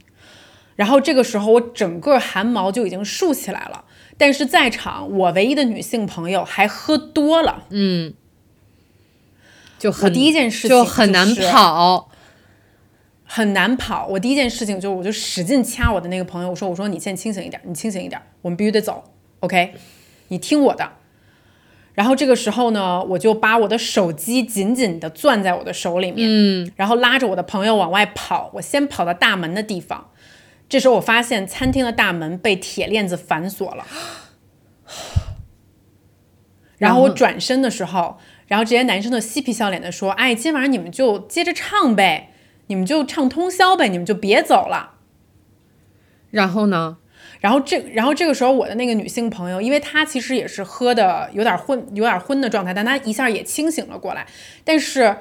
[0.77, 3.87] 然后这个时候我整个汗毛就已经竖起来了。
[4.19, 7.65] 但是在场我唯一的女性朋友还喝多了。
[7.71, 8.13] 嗯，
[9.79, 12.11] 就很第一件事情就很难跑，
[13.25, 14.07] 很难跑。
[14.09, 19.73] 我第一件事情就是我就使劲掐我的那个朋友，我说我说你先清醒一点，你清醒一点，我们必须得走，OK？
[20.29, 20.98] 你听我的。
[21.99, 28.53] 然后这个时候呢，我就把我的手机紧紧地攥在我的手里面，嗯，然后拉着我的朋友往外跑。
[28.55, 30.13] 我先跑到大门的地方，
[30.69, 33.85] 这时候我发现餐厅的大门被铁链子反锁了。
[36.79, 42.33] 然后我转身的时候，然后这些男生都嬉皮笑脸的说：“哎，今晚上你们就接着唱呗，
[42.69, 44.93] 你们就唱通宵呗，你们就别走了。”
[46.31, 46.99] 然后呢？
[47.41, 54.27] 然后这，然后这个时候，我的那个女性朋友，因为她其实也是喝的有点昏，有点昏的状态，但她一下也清醒了过来。
[54.65, 55.17] 但是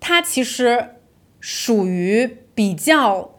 [0.00, 0.92] 她其实
[1.40, 3.34] 属于比较，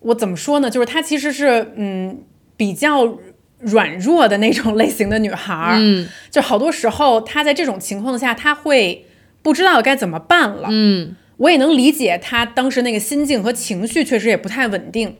[0.00, 0.68] 我怎么说呢？
[0.68, 2.22] 就是她其实是嗯
[2.58, 3.18] 比较
[3.60, 5.76] 软弱的那种类型的女孩儿。
[5.78, 9.06] 嗯，就好多时候她在这种情况下，她会
[9.40, 10.68] 不知道该怎么办了。
[10.70, 15.16] 嗯，我也能理解她当时那个心境和情绪确实也不太稳定，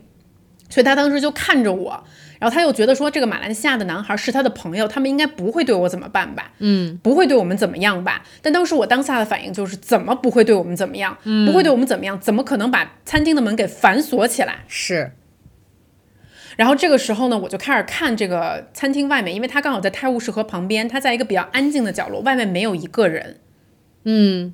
[0.68, 2.04] 所以她当时就看着我。
[2.42, 6.50] 然后他又觉得说这个马来西亚的男孩是他的朋友，他们应该不会对我怎么办吧？
[6.58, 8.24] 嗯，不会对我们怎么样吧？
[8.42, 11.16] 但当时我当下的反应就是怎么不会对我们怎么样？
[11.46, 12.18] 不会对我们怎么样？
[12.18, 14.64] 怎么可能把餐厅的门给反锁起来？
[14.66, 15.12] 是，
[16.56, 23.38] 然后这个时候呢，我就开始看这个餐厅外面，因为他刚好在泰晤士河旁边，他在一个比较安静的角落，外面没有一个人。
[24.02, 24.52] 嗯，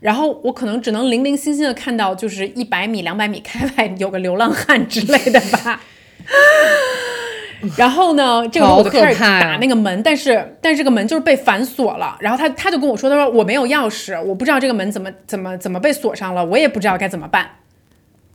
[0.00, 5.82] 然后我可能只能零零星星的看到，就是一百米、两百米开外有个流浪汉之类的吧。
[7.78, 12.16] 然后呢，这个时候我就开始打那个门，但是但是这个门就是被反锁了。
[12.20, 17.50] 然后他他就跟我说，他说我没有钥匙，我不知道这个门怎么怎么怎么被锁上了，我也不知道该怎么办。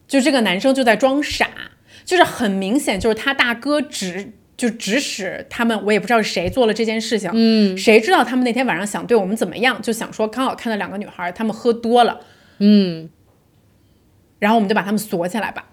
[0.08, 1.48] 就这个男生就在装傻，
[2.04, 7.30] 就是很明显就是他大哥指就指使他们，我也不知道是谁做了这件事情。
[7.32, 12.20] 嗯谁知道他们那天晚上想对我们怎么样，就想说刚好看到两个女孩，她们喝多了，
[12.58, 13.08] 嗯，
[14.40, 15.66] 然后我们就把他们锁起来吧。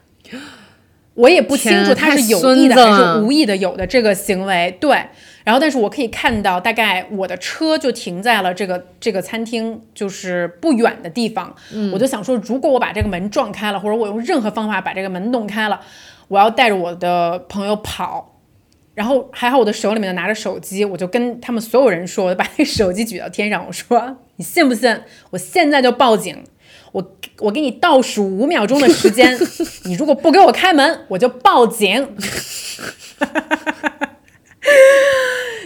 [1.17, 4.97] 我也不清楚他是有意的还是无意的有的这个行为，对。
[5.43, 11.55] 然后，但是我可以看到，大概我的车就停在了这个这个餐厅就是不远的地方。
[11.73, 15.81] 嗯我就想说，如果我把这个门撞开了，或者我用任何方法把这个门弄开了，
[16.29, 18.33] 我要带着我的朋友跑。
[18.95, 24.99] 然后还好我的手里面拿着手机，我就跟他们所有人说，我就把那个手机举到天上，我说：“你信不信？
[25.31, 26.43] 我现在就报警！
[26.97, 29.39] 我我给你倒数五秒钟的时间，
[29.85, 32.09] 你如果不给我开门，我就报警。”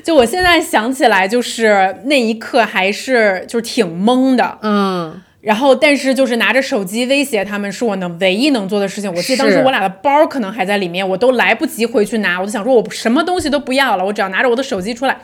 [0.02, 9.12] 就我现在想起来，就是那一刻还是就是挺懵的，嗯，然后但是就是拿着手机威胁他们，是我能唯一能做的事情。
[9.14, 15.20] 我记得当时我俩的包可能还在里面，我都来不及回去拿，我就想说我什么东西都不要了，我只要拿着我的手机出来。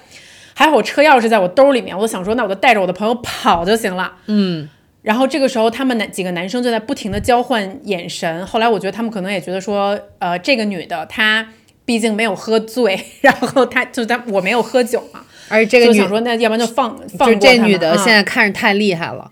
[0.55, 4.13] 还好我车钥匙在我兜里面，我就想说那我就带着我的朋友跑就行了。
[4.27, 4.69] 嗯，
[5.07, 8.45] 然后这个时候，他们男几个男生就在不停的交换眼神。
[8.45, 11.47] 后来我觉得他们可能也觉得说，呃，这个女的她
[11.85, 19.31] 毕竟没有喝醉，然后她就她我没有喝酒嘛，而且这个女说那要不然就放放过他们这女的啊现在看着太厉害了，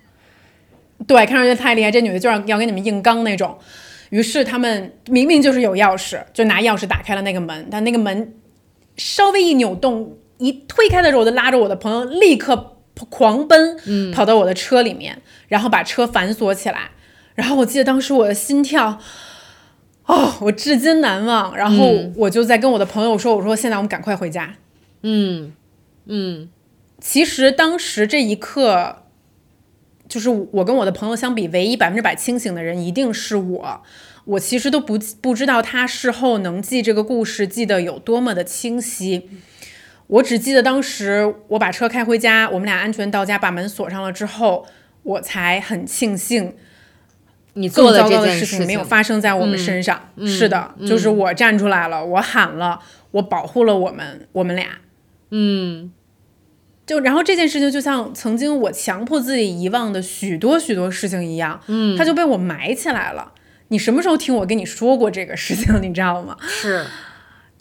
[1.08, 3.58] 对，看上去太厉害，这女的就要要跟你们硬刚那种。
[4.10, 8.32] 于是他们明明就是有钥匙，就拿钥匙打开了那个门，但那个门
[8.96, 12.73] 稍微一扭动，一推开的时候，我就拉着我的朋友立刻
[13.06, 16.90] 狂奔，跑到我的车里面，然后把车反锁起来。
[17.34, 19.00] 然后我记得当时我的心跳，
[20.06, 21.56] 哦，我至今难忘。
[21.56, 24.54] 然后我就在跟我的朋友说：“我说现在我们赶快回家。”
[25.02, 25.52] 嗯
[26.06, 26.48] 嗯
[27.00, 29.02] 其实当时这一刻，
[30.08, 33.82] 就是我跟我的朋友相比，唯一百分之百清醒的人一定是我。
[34.26, 39.28] 我其实都不不知道他事后能记这个故事记得有多么的清晰。
[40.06, 44.66] 我只记得当时我把车开回家，我们俩安全到家，把门锁上了之后，
[45.02, 46.54] 我才很庆幸
[47.54, 50.10] 你做的这件事事情没有发生在我们身上。
[50.16, 52.80] 嗯是的，就是我站出来了，我喊了，
[53.12, 54.66] 我保护了我们，我们俩。
[55.30, 55.92] 嗯
[56.86, 63.32] 就然后这件事情就像曾经我强迫自己遗忘的许多许多事情一样，嗯，它就被我埋起来了。
[63.68, 66.36] 你什么时候听我跟你说过这个事情，你知道吗？
[66.46, 66.84] 是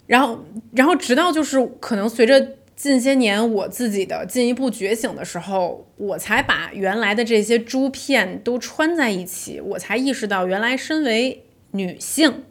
[0.06, 0.44] 然后，
[0.74, 12.44] 然后直到就是可能随着近些年我自己的进一步觉醒的时候，我才把原来的这些珠片都穿在一起，我才意识到原来身为女性，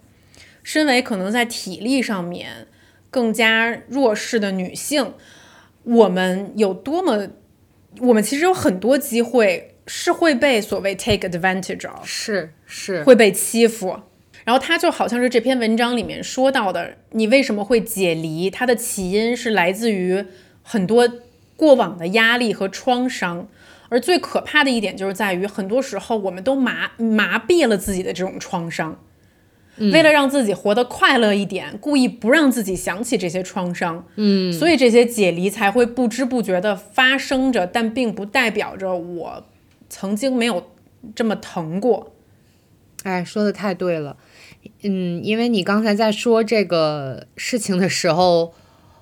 [0.64, 2.68] 身为可能在体力上面
[3.12, 5.14] 更加弱势的女性，
[5.84, 7.28] 我们有多么，
[8.00, 14.00] 我们其实有很多机会是会被所谓 take advantage of，是是，会被欺负。
[14.46, 18.50] 然后他就好像是这篇文章里面说到的，你为什么会解离？
[18.50, 20.26] 它的起因是来自于
[20.62, 21.08] 很多
[21.56, 23.48] 过往的压力和创伤，
[23.90, 29.00] 而最可怕的一点就是在于，很多时候我们都麻麻痹了自己的这种创伤，
[29.78, 39.46] 为了让自己活得快乐一点，故意不让自己想起这些创伤，嗯，所以这些解离才会不知不觉地发生着，但并不代表着我
[39.90, 40.72] 曾经没有
[41.16, 42.12] 这么疼过。
[43.04, 44.18] 哎，说的太对了。
[44.82, 48.54] 嗯，因为你刚才在说这个事情的时候，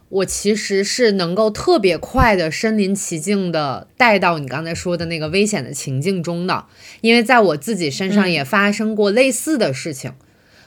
[0.09, 6.65] 我其实是能够特别快的身临其境的带到你刚才说的那个危险的情境中的，
[7.01, 10.13] 因为在我自己身上也发生过类似的事情，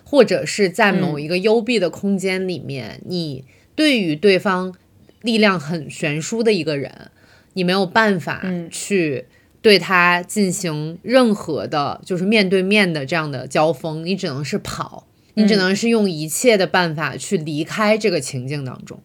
[0.03, 4.75] 或者是在某一个幽闭的空间里面，你对于对方
[5.23, 7.11] 力量很悬殊的一个人，
[7.53, 9.27] 你没有办法去。
[9.65, 19.01] 对他进行任何的，就是面对面的这样的交锋，你只能是跑，你只能是用一切的办法去离开这个情境当中，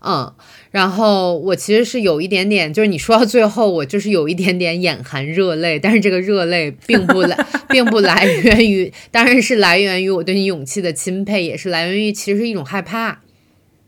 [0.00, 0.34] 嗯，
[0.72, 13.20] 然后我其实是有一点点，就是你说到最后，我就是有一点点眼含热泪，但是这个热泪并不来， 并不来源于，当然是来源于我对你勇气的钦佩，也是来源于其实是一种害怕，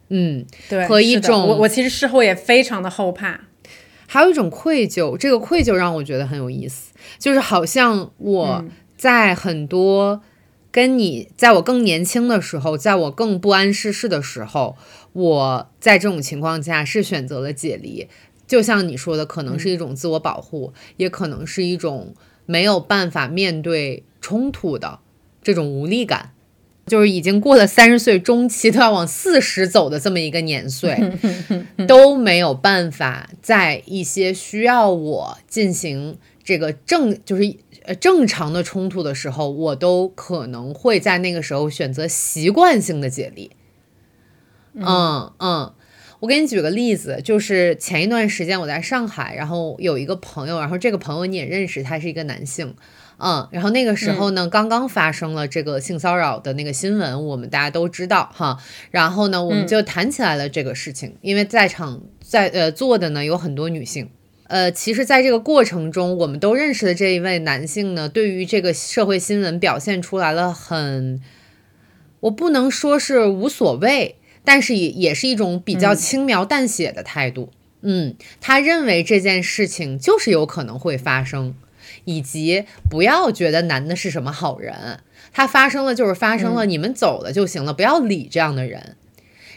[0.09, 3.41] 嗯，对，和一种我我其实事后也非常的后怕。
[4.13, 8.63] 还有一种愧疚，这个愧疚让我觉得很有意思，就是好像我
[8.95, 10.21] 在很多
[10.71, 14.77] 跟你，在我更年轻的时候，在我更不谙世事的时候，
[15.15, 18.07] 我在这种情况下是选择了解离，
[18.47, 24.99] 就像你说的，可能是一种自我保护，也可能是一种没有办法面对冲突的
[25.43, 26.35] 这种无力感。
[26.87, 30.99] 就是已经过了三十岁中期，都要往四十走的这么一个年岁，
[31.87, 37.55] 都没有办法在一些需要我进行这个正就是
[37.85, 43.51] 呃正常的冲突的时候，我都可能会在那个时候选择习惯性的解离。
[44.74, 45.72] 嗯嗯，
[46.20, 52.74] 我给你举个例子，就是前一段时间我在上海，然后有一个朋友，然后这个朋友你也认识，他是一个男性。
[53.19, 58.59] 嗯，然后那个时候呢，刚刚发生了这个性骚扰的那个新闻，我们大家都知道哈。
[58.91, 64.11] 然后呢，我们就谈起来了这个事情，因为在场在呃坐的呢有很多女性。
[64.49, 71.23] 呃，其实，在这个过程中，我们都认识的这一位男性呢，对于这个社会新闻表现出来了很，
[72.21, 77.51] 我不能说是无所谓，但是也也是一种比较轻描淡写的态度。
[77.81, 81.55] 嗯，他认为这件事情就是有可能会发生。
[82.05, 85.00] 以及不要觉得男的是什么好人，
[85.32, 88.96] 他发生了就是发生了，你们走了就行了，不要理这样的人。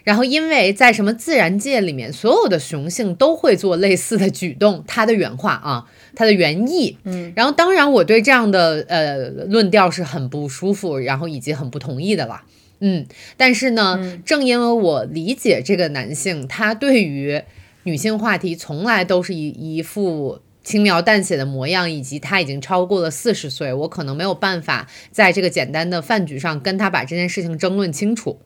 [0.03, 4.83] 然后，因为在什么自然界里面，所有的雄性都会做类似的举动。
[4.85, 6.95] 他的原话啊，他的原意。
[7.05, 7.33] 嗯。
[7.35, 12.43] 然后，当然我对这样的呃论调是很不舒服，然后以及很不同意的啦。
[12.81, 13.07] 嗯。
[13.35, 17.41] 但是呢，正因为我理解这个男性，他对于
[17.81, 20.39] 女性话题从来都是一一副。
[20.65, 28.41] 轻描淡写的模样，以及他已经超过了四十岁，我可能没有办法在这个简单的饭局上跟他把这件事情争论清楚，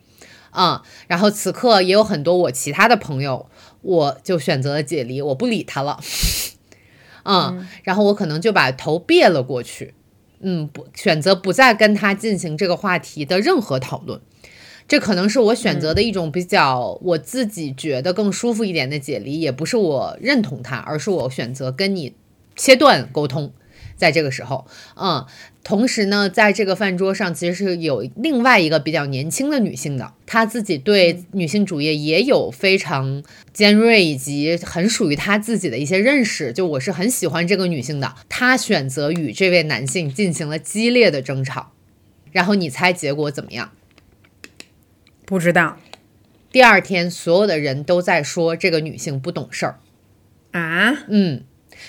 [0.51, 3.49] 嗯，然后此刻也有很多我其他的朋友，
[3.81, 5.99] 我就选择了解离，我不理他了，
[7.23, 9.93] 嗯，然后我可能就把头别了过去，
[10.41, 14.19] 嗯，不选择不再跟他进行这个话题的任何讨论。
[14.89, 22.15] 这可能是我选择的一种比较我自己觉得更舒服一点的解离，也不是我认同他，而是我选择跟你
[22.55, 23.53] 切断沟通。
[23.95, 24.65] 在这个时候，
[24.95, 25.25] 嗯，
[25.61, 33.21] 同时呢，在这个饭桌上其实是有另外一个比较年轻的女性的，她自己对女性主义也有非常
[33.53, 36.53] 尖锐以及很属于她自己的一些认识。
[36.53, 41.73] 就我是很喜欢这个女性的，她选择与这位男性进行了激烈的争吵，
[42.31, 43.69] 然后你猜结果怎么样？
[45.29, 45.77] 不知道，
[46.51, 49.79] 第二天所有的人都在说这个女性不懂事儿。
[50.53, 51.43] 啊，嗯，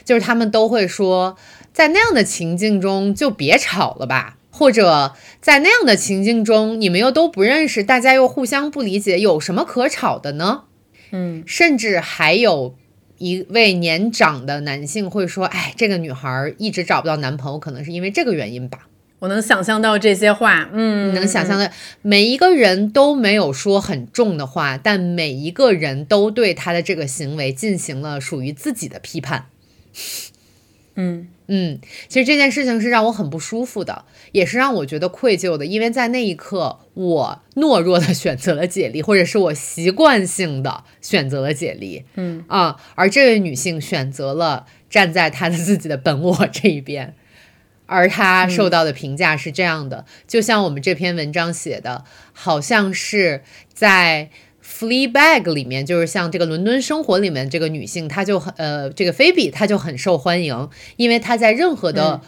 [0.04, 1.38] 就是他们都会说，
[1.72, 10.64] 在那样的情境中就别吵了吧，或者在那样的情境中你们又都不认识，大家又互相不理解，有什么可吵的呢？
[11.12, 12.76] 嗯，甚至还有
[13.16, 18.88] 一位年长的男性会说，哎，这个女孩一直找不到男朋友，可能是因为这个原因吧。
[19.20, 21.70] 我能想象到这些话，嗯，能想象的，
[22.02, 29.46] 每一个人都没有说很重的话，但每一个人都对他的这个行为进行了属于自己的批判。
[30.96, 42.04] 嗯嗯，其实这件事情是让我很不舒服的，也是让我觉得愧疚的，因为在那一刻，我懦弱的选择了解离，或者是我习惯性的选择了解离。
[42.14, 47.14] 嗯啊，而这位女性选择了站在她的自己的本我这一边。
[47.90, 53.42] 而他受到的评价是这样的，就像我们这篇文章写的，好像是
[53.74, 54.30] 在
[54.64, 62.20] 《Fleabag》里面，就是像这个《伦敦生活》里面这个女性，她就很呃，这个菲比她就很受欢迎，因为她在任何的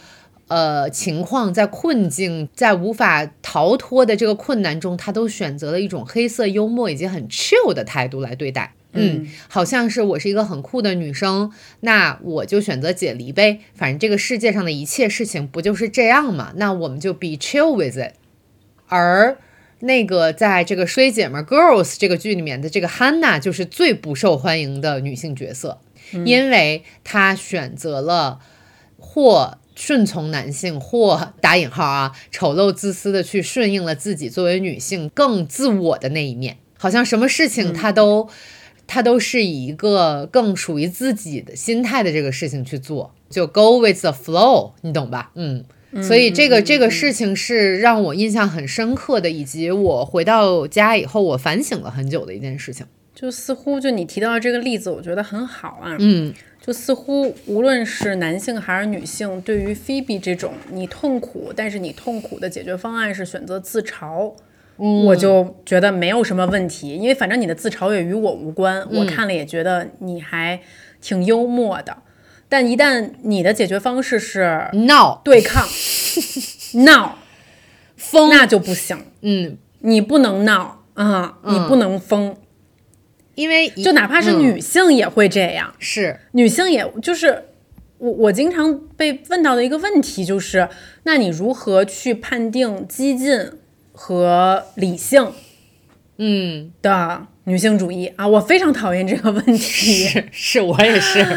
[0.49, 8.73] 呃情况、在困境、在无法逃脱的这个困难中，她都选择了一种黑色幽默以及很 chill 的态度来对待。
[8.93, 13.59] 嗯，好像是我是一个很酷的女生，那我就选择解离呗。
[13.73, 16.53] 反正这个世界上的一切事情不就是这样嘛？
[16.57, 18.13] 那我们就 be chill with it。
[18.87, 19.37] 而
[19.79, 25.79] 那个在这个衰姐们 girls 这个剧里面的这个 Hannah 就是最不受欢迎的女性角色，
[26.25, 28.39] 因为她选择了
[28.97, 38.29] 或顺从男性，或打引号啊丑陋自私的去顺应了自己作为女性更自我的那一面，好像什么事情她都。
[38.87, 45.31] 他都是以一个更属于自己的心态的这个事情去做，就 go with the flow，你懂吧？
[45.35, 45.63] 嗯，
[46.01, 52.85] 所以这个这个事情是让我印象很深刻的，以及我回到家以后我反省了很久的一件事情。
[53.15, 55.95] 就似乎就你提到这个例子，我觉得很好啊。
[55.99, 64.33] 嗯，就似乎无论是男性还是女性，对于 Phoebe 这种你痛苦，但是你痛苦的解决方案是选择自嘲，
[64.77, 70.59] 我就觉得没有什么问题，因为反正你的自嘲也与我无关，我看了也觉得你还
[70.99, 71.97] 挺幽默的。
[72.49, 75.21] 但一旦你的解决方式是闹。
[75.23, 75.67] 对抗、
[76.85, 77.17] 闹，
[77.95, 78.97] 疯，那就不行。
[79.21, 82.35] 嗯，你不能闹啊，你不能疯，
[83.35, 84.39] 因为就哪怕是嗯。
[84.39, 85.73] 女性也会这样。
[85.79, 86.19] 是。
[86.33, 87.45] 女性也就是
[87.97, 90.69] 我我经常被问到的一个问题就是，
[91.03, 93.51] 那你如何去判定激进
[93.93, 95.27] 和理性
[96.17, 98.27] 嗯的女性主义啊？
[98.27, 99.57] 我非常讨厌这个问题。
[99.57, 101.25] 是是我也是。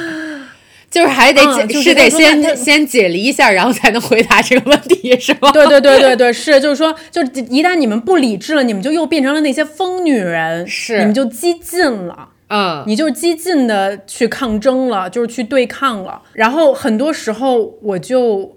[0.89, 5.51] 就是还得解，嗯就是得先先解离一下，然后才能回答这个问题，是吧？
[5.51, 12.29] 对对对对对，是，就是说，就是一旦你们不理智了，你们就又变成了那些疯女人，是你们就激进了。
[12.49, 16.23] 嗯，你就是激进的去抗争了，就是去对抗了。
[16.33, 18.57] 然后很多时候我就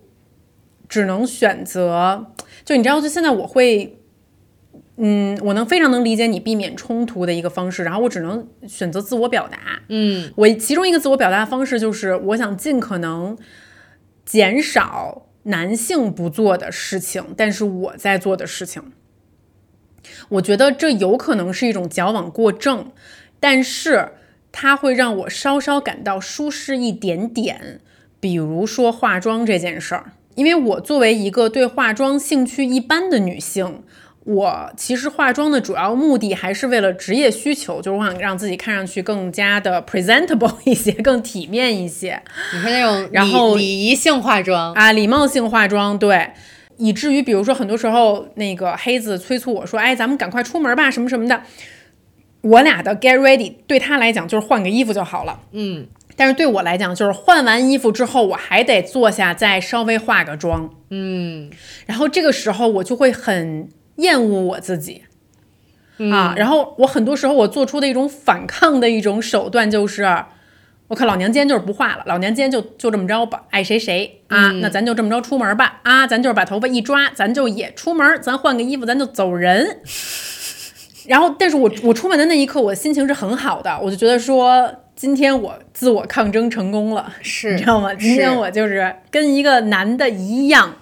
[0.88, 2.28] 只能选择，
[2.70, 3.98] 就你知道，就现在我会，
[4.98, 9.82] 嗯，我能非常能理解你避免冲突的一个方式，然后我只能选择自我表达。
[9.88, 13.36] 嗯我其中一个自我表达的方式就是，我想尽可能
[14.24, 18.92] 减少男性不做的事情，但是我在做的事情。
[20.30, 22.92] 我觉得这有可能是一种矫枉过正，
[23.40, 24.10] 但是
[24.52, 27.82] 它会让我稍稍感到舒适一点点。
[28.20, 33.84] 比如说化妆这件事儿，因为我作为一个对化妆兴趣一般的女性，
[34.24, 42.24] 我其实化妆的主要目的还是为了职业需求，就是我想让自己看上去更加的 presentable 一些，更体面一些
[42.54, 46.30] 你说那种礼然后礼仪性化妆，啊，礼貌性化妆，对。
[46.78, 51.42] 以至于，比如说，很多时候那个黑子催促我说：“哎，咱们赶快出门吧，什么什么的。”
[52.40, 55.86] 我俩的 get ready 对他来讲就是换个衣服就好了，嗯
[56.20, 61.50] 但是对我来讲就是换完衣服之后，我还得坐下再稍微化个妆，嗯
[61.86, 65.04] 然后这个时候我就会很厌恶我自己。
[66.12, 70.04] 啊，然后我很多时候我做出的一种反抗的一种手段就是，
[70.90, 79.80] 我靠老娘今天就是不化了，老娘今天就就这么着吧，爱谁谁啊，那咱就这么着出门吧，啊，咱就是把头发一抓，咱就也出门，咱换个衣服，咱就走人。
[81.08, 87.94] 然后，但是我我出门的那一刻，我心情是很好的，我就觉得说，今天我自我抗争成功了，是你知道吗？
[87.94, 90.76] 今天我就是跟一个男的一样，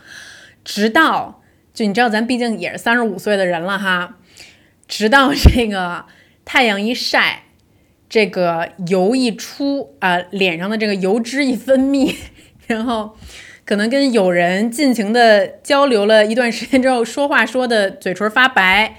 [0.65, 4.17] 直到就你知道，咱毕竟也是三十五岁的人了哈，
[4.87, 6.05] 直到这个
[6.45, 7.43] 太阳一晒，
[8.09, 12.15] 这个油一出啊、脸上的这个油脂一分泌，
[12.65, 13.15] 然后
[13.65, 18.95] 可能跟友人尽情的交流了一段时间之后，说话说的嘴唇发白。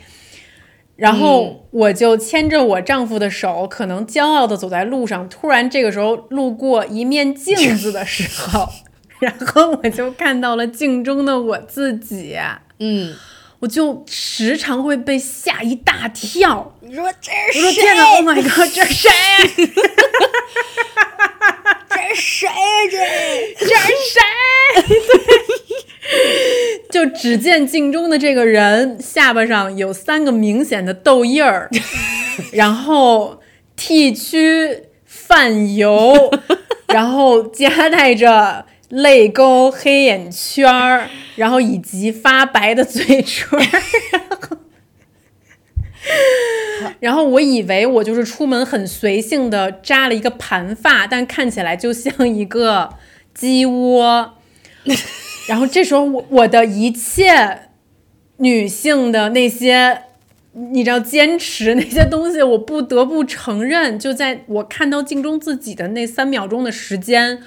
[0.98, 5.28] 然后我就牵着我丈夫的手，可能骄傲的走在路上。
[5.28, 8.68] 突然这个时候路过一面镜子的时候，
[9.20, 12.36] 然后我就看到了镜中的我自己，
[12.80, 13.14] 嗯，
[13.60, 16.74] 我就时常会被吓一大跳。
[16.80, 19.08] 你说这是谁我说天哪，Oh my god，这是谁？
[22.08, 22.54] 这是谁呀？
[22.90, 24.20] 这这是谁？
[26.90, 31.68] 就只见镜中的这个人下巴上有三个明显的痘印儿，
[32.52, 33.40] 然后
[33.76, 36.32] 剃须泛油，
[36.88, 43.82] 然后夹带着泪沟、黑眼圈儿，然后以及发白的嘴唇儿。
[47.00, 52.90] 然后我以为我就是出门很随性的扎了一个盘发，但看起来就像一个
[53.34, 54.34] 鸡窝。
[55.48, 57.68] 然后这时候我我的一切
[58.38, 60.02] 女性的那些，
[60.52, 67.40] 你知道坚持那些东西，我不得不承认，就在我看到镜中自己的那三秒钟的时间。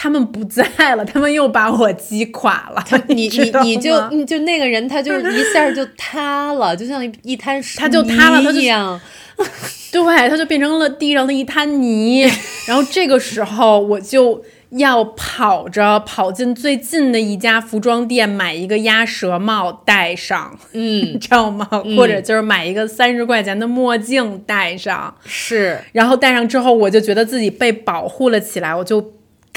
[0.00, 2.84] 他们不在了，他们又把我击垮了。
[3.08, 9.00] 你 你你就你就那个人，他就是一下就塌了， 就像一一滩水他就塌了他就泥一样。
[9.90, 12.22] 对，他就变成了地上的一滩泥。
[12.68, 21.66] 然后这个时候，我就要跑着跑进最近的一家服装店，买一个鸭舌帽戴上，嗯你嗯，知道吗？
[21.96, 25.12] 或者就是买一个三十块钱的墨镜戴上。
[25.24, 29.00] 是然后戴上之后，我就觉得自己被保护了起来，我就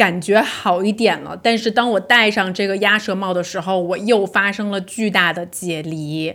[0.01, 1.39] 感觉好一点了。
[1.43, 6.33] 但是当我戴上这个鸭舌帽的时候，我又发生了巨大的解离。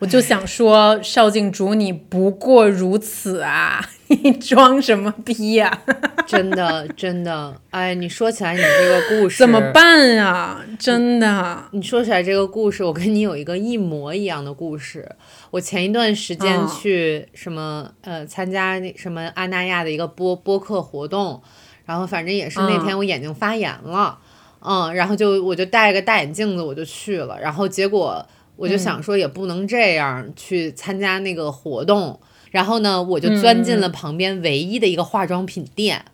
[0.00, 3.84] 我就想说，邵静竹，你不过如此啊！
[4.08, 5.82] 你装什么逼呀、
[6.26, 7.60] 真的真的。
[7.70, 9.60] 哎，你说起来你这个故事怎么？
[9.72, 10.64] 办啊？
[10.78, 15.08] 真的，你说起来这个故事，我跟你有一个一模一样的故事。
[15.50, 21.42] 我前一段时间嗯去什么、呃参加那什么阿那亚的一个播播客活动，
[21.88, 24.18] 然后反正也是那天嗯我眼睛发炎了，
[24.60, 28.22] 嗯然后就我就戴个大眼镜子我就去了，然后结果
[28.56, 32.20] 我就想说也不能这样去参加那个活动，
[32.50, 36.04] 然后呢，我就钻进了旁边唯一的一个化妆品店，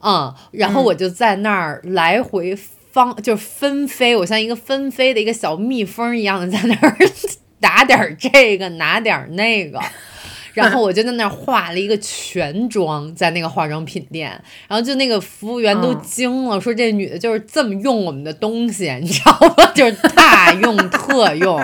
[0.00, 6.96] 嗯，然后我就在那儿来回方，就是纷飞，我像一个纷飞的一个小蜜蜂一样的在那儿
[7.60, 9.78] 打点儿这个，拿点儿那个。
[10.54, 14.30] 然后我就在那儿化了一个全妆，在那个化妆品店，
[14.68, 19.72] 然后就那个服务员都惊了，说这女的就是这么用我们的东西， 你知道吗？
[19.74, 21.58] 就是大用特用。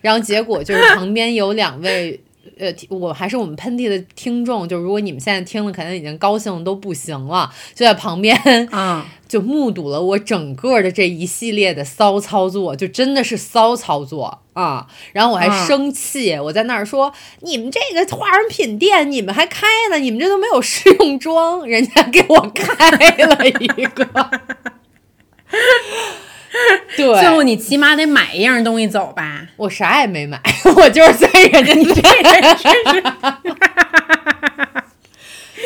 [0.00, 2.20] 然后结果就是旁边有两位，
[2.58, 8.36] 呃，我还是我们喷嚏的听众，就如果你们现在听了，可能已经高兴都不行了，就在旁边
[8.70, 14.86] 啊，就目睹了我整个的这一系列的骚操作，就真的是骚操作啊！
[15.12, 17.12] 然后我还啊生气，我在那儿说
[17.42, 19.98] ：“你们这个化妆品店，你们还开呢？
[19.98, 24.06] 你们这都没有试用装，人家给我开了一个。
[26.96, 29.48] ”对，最后你起码得买一样东西走吧。
[29.56, 30.40] 我啥也没买，
[30.76, 33.40] 我就是在人家那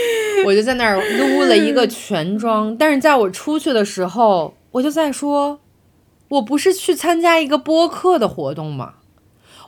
[0.46, 5.61] 我就在那儿撸了一个 全妆，但是在我出去的时候，我就在说，
[6.28, 8.94] 我不是去参加一个播客的活动吗？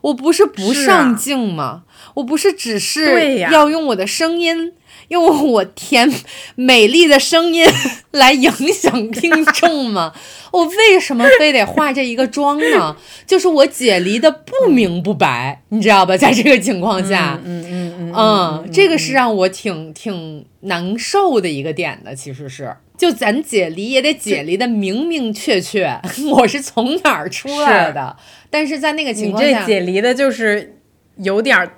[0.03, 1.83] 我不是不上镜吗？
[2.15, 4.73] 我不是只是要用我的声音，
[5.09, 6.11] 用我甜
[6.57, 7.67] 美丽的声音
[8.13, 10.13] 来影响听众吗？
[10.53, 12.97] 我为什么非得化这一个妆呢？
[13.27, 16.17] 就是我解离的不明不白，你知道吧？
[16.17, 25.97] 在这个情况下，嗯嗯嗯嗯，这个是让我挺挺难受的一个点的，其实是，就咱解离也得解离的明明确确，
[26.33, 28.17] 我是从哪儿出来的，
[28.51, 30.77] 但是在那个情你这况下，解离的就是
[31.19, 31.77] 有点儿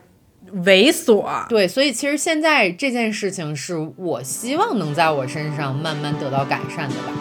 [0.64, 1.46] 猥琐。
[1.48, 7.12] 对，所以其实现在这件事情是我希望能在我身上慢慢得到改善的吧。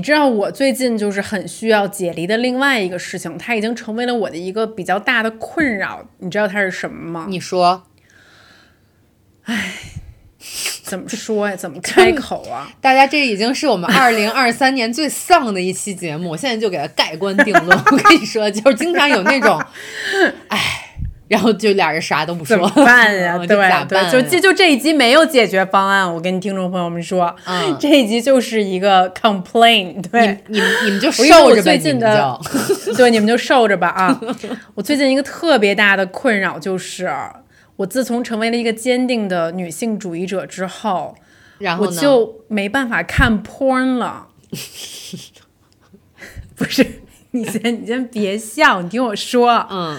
[0.00, 6.08] 你知道我最近就是很需要解离的另外一个事情，它已经成为了我的一个比较大的困扰。
[6.20, 7.26] 你知道它是什么吗？
[7.28, 7.82] 你说，
[10.84, 11.54] 怎么说呀？
[11.54, 12.72] 怎么开口啊？
[12.80, 17.78] 大家这已经是我们二零二三年最丧的一期节目，我现在就给它盖棺定论。
[17.78, 19.62] 我跟你说，就是经常有那种，
[20.48, 20.89] 唉，
[21.30, 23.36] 然后就俩人啥都不说，怎么办呀？
[23.38, 23.56] 嗯对？
[23.88, 26.12] 对，就这就这一集没有解决方案。
[26.12, 30.02] 我跟听众朋友们说，嗯这一集就是一个 complain。
[30.10, 32.40] 对，你你们你们就受着吧，最近你们的
[32.84, 34.20] 就， 对，你们就受着吧啊！
[34.74, 37.08] 我最近一个特别大的困扰就是，
[37.76, 41.14] 我自从成为了一个坚定的女性主义者之后，
[41.58, 41.92] 然后呢？
[42.02, 44.26] 就没办法看 porn 了。
[46.56, 46.84] 不是，
[47.30, 49.64] 你先你先别笑，你听我说。
[49.70, 49.96] 嗯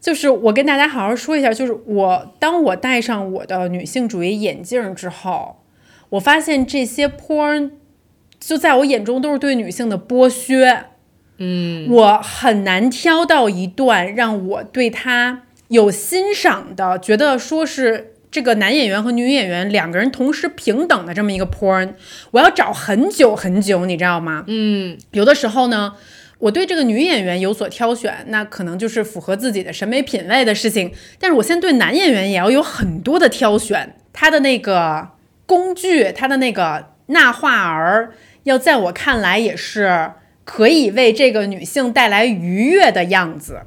[0.00, 5.58] 就是我跟大家好好说一下，就是我当我戴上我的女性主义眼镜之后，
[6.08, 7.72] 我发现这些 porn
[8.40, 10.86] 就在我眼中都是对女性的剥削。
[11.42, 21.94] 嗯，我很难挑到一段让我对他有欣赏的，觉得说是这个男演员和女演员两个人同时平等的这么一个 porn，
[22.32, 24.44] 我要找很久很久，你知道吗？
[24.48, 25.94] 嗯，有的时候呢，
[26.40, 30.90] 我对这个女演员有所挑选，那可能就是符合自己的审美品味的事情。
[31.18, 35.10] 但是我现在对男演员也要有很多的挑选，他的那个
[35.46, 38.14] 工具，他的那个纳化儿，
[38.44, 40.12] 要在我看来也是
[40.44, 43.60] 可以为这个女性带来愉悦的样子，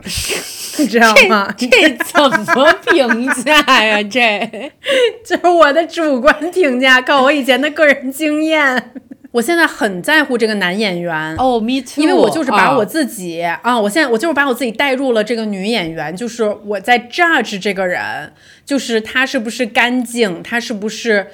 [0.79, 1.53] 你知道吗？
[1.55, 1.67] 这
[1.97, 4.01] 怎么评价呀？
[4.01, 4.71] 这
[5.23, 8.91] 这是我的主观评价，靠我以前的个人经验。
[9.33, 11.35] 我现在很在乎这个男演员。
[11.37, 18.31] 哦，me too，因为我就是把我啊自己啊我现在我就是把我自己带入了这个女演员，就是我在 judge 这个人，
[18.63, 21.25] 就是他是不是干净，他是不是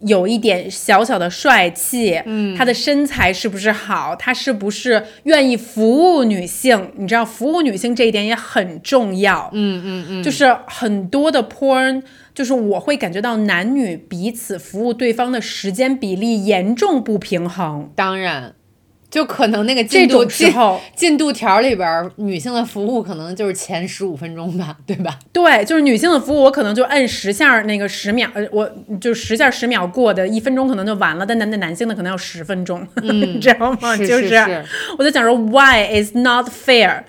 [0.00, 6.92] 有一点小小的帅气，嗯，她的身材是不是好，他是不是愿意服务女性？
[6.96, 12.02] 你知道，服务女性这一点也很重要，嗯嗯嗯，就是很多的 porn，
[12.36, 17.90] 就是我会感觉到男女彼此服务对方的时间比例严重不平衡。
[17.96, 18.54] 当然，
[19.10, 25.18] 就可能那个这进度种时候，进度条里边儿，女性的服务可能就是前十五分钟吧，对吧？
[25.32, 28.70] 对，就是女性的服务，我可能就摁十下那个十秒，呃，我
[29.00, 31.24] 就十下十秒过的，一分钟可能就完了。
[31.24, 33.96] 但男的男性的可能要十分钟，你 知道吗？
[33.96, 34.64] 是就是是
[34.98, 37.04] 我就想说，why is not fair？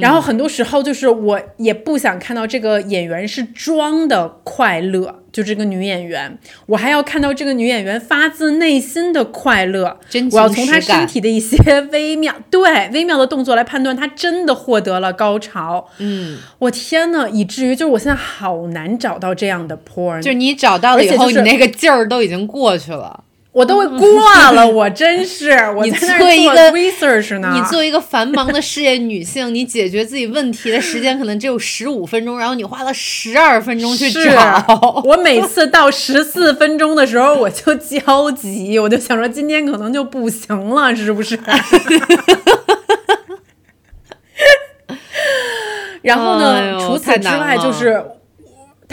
[0.00, 9.98] 然后很多时候就是我也不想看到这个演员是装的快乐，就这个女演员，我还要看到这个女演员发自内心的快乐。
[10.08, 15.86] 真我要从她身体的一些微妙，对微妙的动作来判断她真的获得了高潮。
[15.98, 23.24] 嗯，我天呐，以至于就是我现在好难找到这样的 porn，就是你找到了以后，就是你那个劲儿都已经过去了。
[23.54, 23.98] 我都会过
[24.52, 27.52] 了， 我真是我你在那儿做作为一个 research 呢。
[27.54, 35.00] 你作为一个繁忙的事业女性， 你解决自己问题的时间可能只有十五分钟，然后你花了十二分钟去是找。
[35.04, 41.38] 我每次到十四分钟的时候，我就焦急，我就想说今天可能就不行了，是不是？
[46.02, 48.04] 然后呢，哎除此之外就是。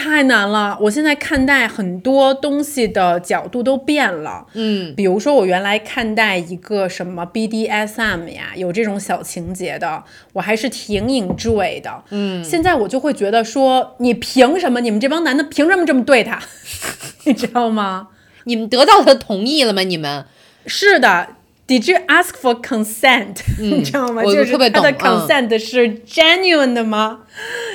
[0.01, 0.75] 太难了！
[0.81, 4.45] 我现在看待很多东西的角度都变了。
[4.53, 12.03] 嗯，比如说，我原来看待一个什么 BDSM 呀，有这种小情节的，我还是挺 enjoy 的。
[12.09, 14.81] 嗯，现在我就会觉得说，你凭什么？
[14.81, 16.41] 你们这帮男的凭什么这么对他？
[17.25, 18.07] 你知道吗？
[18.45, 19.83] 你们得到他同意了吗？
[19.83, 20.25] 你们
[20.65, 21.27] 是的。
[21.67, 24.21] Did you ask for consent？、 你知道吗？
[24.23, 27.19] 就是他的 consent 是 genuine 的吗？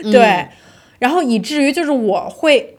[0.03, 0.49] 对，
[0.99, 2.77] 然后以至于就是我会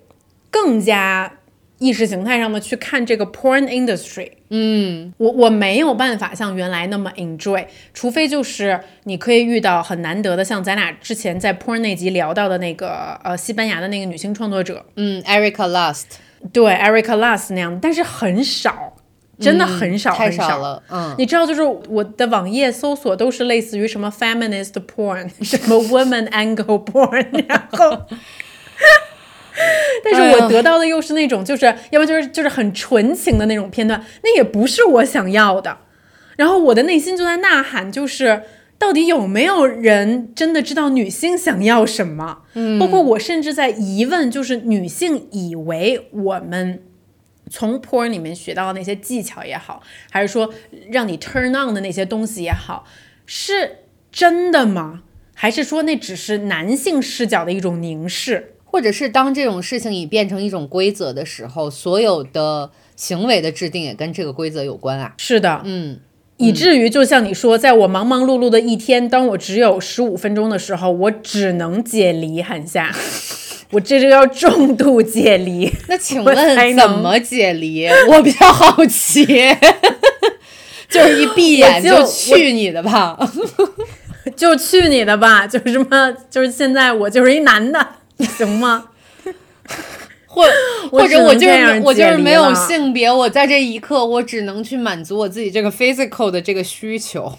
[0.49, 1.31] 更加
[1.79, 4.31] 意识形态上的去看这个 porn industry。
[4.49, 16.05] 嗯，我我没有办法像原来那么 enjoy，除非就是你可以遇到很难得的，像咱俩之前在 porn 那集聊到的那个呃西班牙的那个女性创作者，嗯，Erica Lust
[16.53, 18.93] 对 Erica Lust 那样，但是很少，
[19.39, 28.01] 真的很少、很少了，嗯，你知道，就是我的网页搜索都是类似于什么 feminist porn， 什么 woman angle porn， 然后。
[30.03, 35.75] 但是我得到的又是那种，就是要不就是就是很纯情的那种片段，那也不是我想要的。
[36.35, 38.43] 然后我的内心就在呐喊，就是
[38.77, 42.43] 到底有没有人真的知道女性想要什么？
[42.53, 46.83] 嗯，包括我甚至在疑问，就是女性以为我们
[47.49, 49.81] 从 porn 里面学到的那些技巧也好，
[50.11, 50.53] 还是说
[50.89, 52.85] 让你 turn on 的那些东西也好，
[53.25, 53.79] 是
[54.11, 55.03] 真的吗？
[55.33, 58.53] 还是说那只是男性视角的一种凝视？
[58.69, 65.13] 或者是当这种事情已变成一种规则的时候，所有的行为的制定也跟这个规则有关啊。
[65.17, 65.99] 是的，嗯，
[66.35, 72.93] 以至于就像你说，在我忙忙碌碌的一天，当我只有十五分钟的时候，我只能解离，韩夏，
[73.71, 75.71] 我这就要重度解离。
[75.87, 76.35] 那请问
[76.75, 77.87] 怎么解离？
[78.09, 79.25] 我比较好奇，
[80.89, 83.17] 就是一闭眼我就去你的吧。
[84.35, 87.87] 就去你的吧，就是什么，就是现在我就是一男的，
[88.37, 88.85] 行吗？
[90.25, 90.45] 或
[90.91, 97.37] 或者我就是我就是没有性别，我在这一刻我只能去满足我自己这个 physical 的这个需求。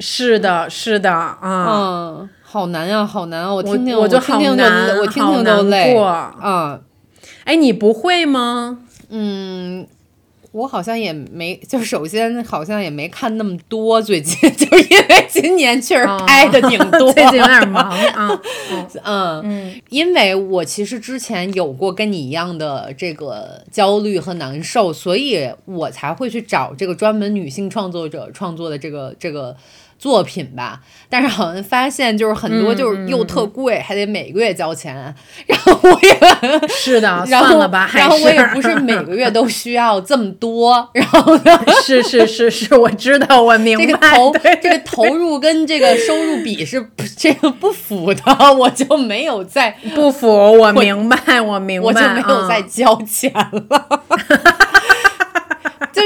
[0.00, 1.66] 是的，是的啊。
[1.66, 3.52] 嗯，好难呀、好难啊！
[3.52, 5.92] 我听听，我就听听就好难累我听好听都累。
[5.92, 6.80] 过嗯
[7.44, 8.78] 哎，你不会吗？
[9.10, 9.86] 嗯，
[10.52, 18.40] 我好像也没，就首先好像也没看那么多，最近就是因为今年确实拍的挺多，哦最近有点忙啊。
[19.04, 29.54] 嗯嗯因为我其实之前有过跟你一样的这个焦虑和难受，所以我才会去找这个专门女性创作者创作的这个这个
[29.98, 30.80] 作品吧。
[31.08, 34.94] 但是好像发现就是很多就是又特贵，还得每个月交钱，
[35.46, 36.18] 然后我也
[36.68, 43.98] 是的，然后算了吧，然后我也不是每个月都需要这么多， 然后呢，是是是是，我知道，我明白这个。
[44.16, 44.32] 投
[44.62, 54.02] 这个投入跟这个收入比是不 这个不符的，我就没有再不符，我明白，我明白，我就没有再嗯交钱了。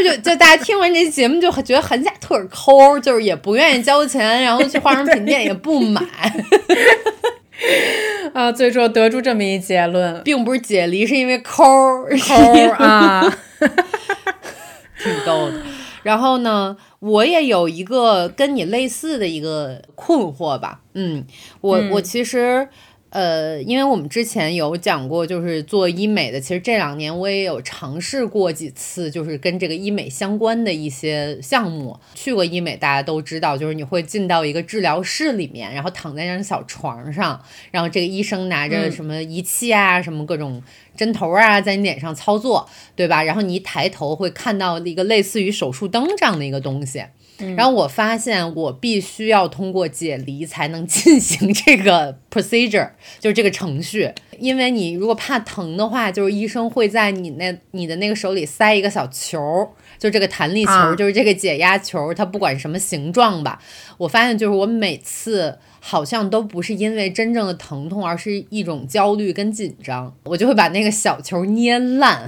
[0.03, 6.01] 就就就大家听完这节目就觉得韩夏特抠，就是也不愿意交钱，然后去化妆品店也不买，
[8.33, 11.65] 啊，最终得出这么一结论，并不是解离，是因为抠
[12.27, 13.23] 抠 啊，
[15.03, 15.55] 挺逗的。
[16.03, 20.81] 然后呢，我也有一个跟你类似的一个困惑吧。
[20.95, 21.25] 嗯，
[21.61, 22.69] 我、我其实。
[23.11, 31.99] 呃，因为我们之前有讲过，就是做医美的，其实这两年我也有尝试过几次，就是跟这个医美相关的一些项目。
[32.15, 37.43] 去过医美，大家都知道，就是你会进到一个治疗室里面，然后躺在那张小床上，
[37.73, 40.63] 然后这个医生拿着什么仪器啊，什么各种
[40.97, 43.25] 针头啊，在你脸上操作，对吧？
[43.25, 47.03] 然后你一抬头会看到一个类似于手术灯这样的一个东西。
[47.57, 54.11] 然后我发现我必须要通过解离才能进行这个 procedure，就是这个程序。
[54.39, 59.69] 因为你如果怕疼的话，就是医生会在你那你的那个手里塞一个小球，
[59.99, 63.61] 就这个弹力球，啊就是这个解压球，它不管什么形状吧。
[63.99, 72.27] 我发现就是我每次好像都不是因为真正的疼痛，而是一种焦虑跟紧张，我就会把那个小球捏烂。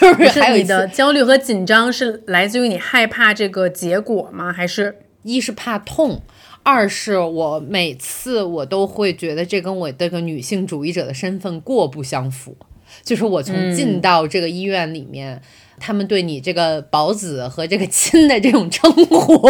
[0.00, 4.52] 就是还有你的焦虑和紧张是来自于你害怕这个结果吗？
[4.52, 6.22] 还是一是怕痛，
[6.62, 12.56] 二是我每次我都会觉得这跟我这个女性主义者的身份过不相符。
[13.02, 15.40] 就是我从进到这个医院里面，
[15.78, 19.40] 他们对你这个宝子和这个亲的这种称呼，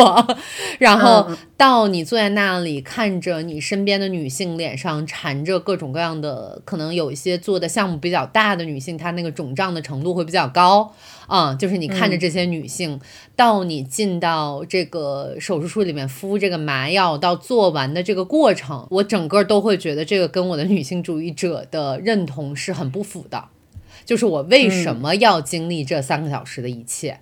[0.79, 10.93] 然后到你坐在那里看着你身边的女性脸上缠着各种各样的，可能有一些做的项目比较大的女性，她那个肿胀的程度会比较高。
[11.27, 13.01] 啊、就是你看着这些女性，
[13.35, 23.43] 到你进到这个手术室里面敷这个麻药，到做完的这个过程，我整个都会觉得这个跟我的女性主义者的认同是很不符的。
[24.05, 27.21] 就是我为什么要经历这三个小时的一切？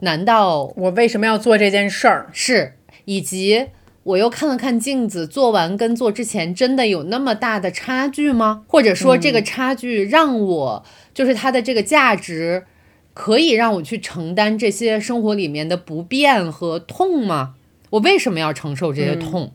[0.00, 2.28] 难道我为什么要做这件事儿？
[2.32, 3.68] 是，以及
[4.02, 8.64] 我又看了看镜子，做完跟做之前真的有那么大的差距吗？
[8.66, 12.64] 或者说这个差距让我、就是它的这个价值，
[13.14, 17.54] 可以让我去承担这些生活里面的不便和痛吗？
[17.90, 19.52] 我为什么要承受这些痛？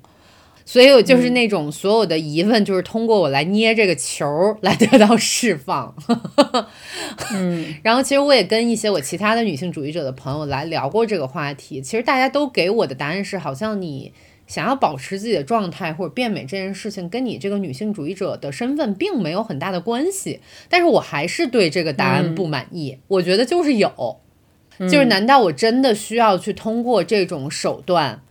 [0.69, 5.95] 所以我就是那种所有的疑问，就是通过我来捏这个球儿来得到释放。
[7.33, 14.13] 嗯，然后其实我也跟一些我其他的女性主义者的朋友来聊过这个话题，其实大家都给我的答案是，好像你
[14.45, 20.39] 想要保持自己的状态或者变美这件事情，跟你这个女性主义者的身份并没有很大的关系。
[20.69, 24.19] 但是我还是对这个答案不满意，我觉得就是有，
[24.81, 28.21] 就是难道我真的需要去通过这种手段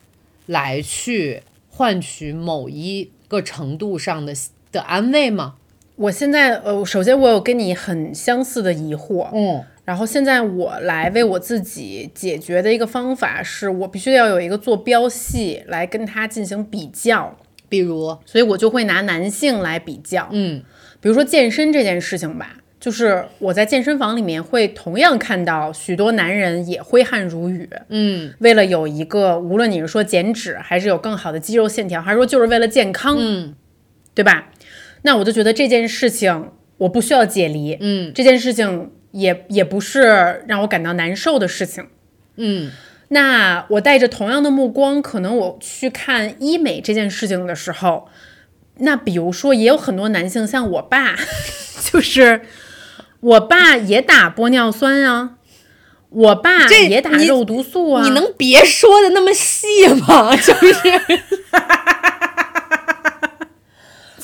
[0.46, 1.42] 来去
[1.78, 4.34] 换取某一个程度上的
[4.72, 5.54] 的安慰吗？
[5.94, 9.64] 我现在呃，首先我有跟你很相似的疑惑，嗯。
[9.84, 17.36] 然后现在我来为我自己解决的一个方法是，我必须要有一个坐标系来跟它进行比较，
[17.68, 20.64] 比如，所以我就会拿男性来比较，嗯。
[21.00, 22.57] 比如说健身这件事情吧。
[22.80, 28.32] 就是我在健身房里面会同样看到许多男人也挥汗如雨，嗯。
[28.38, 33.54] 为了有一个，无论你是说减脂，还是有更好的肌肉线条，还是说就是为了健康，嗯。
[34.14, 34.50] 对吧？
[35.02, 38.12] 那我就觉得这件事情我不需要解离，嗯。
[38.14, 41.86] 这件事情也也不是让我感到难受的事情。
[42.36, 42.70] 嗯。
[43.08, 48.06] 那我带着同样的目光，可能我去看医美这件事情的时候，
[48.76, 51.16] 那比如说也有很多男性，像我爸，
[51.90, 52.42] 就是
[53.20, 55.30] 我爸也打玻尿酸啊，
[56.10, 60.34] 我爸也打肉毒素啊，你能别说的那么细吗？
[60.36, 60.74] 就是。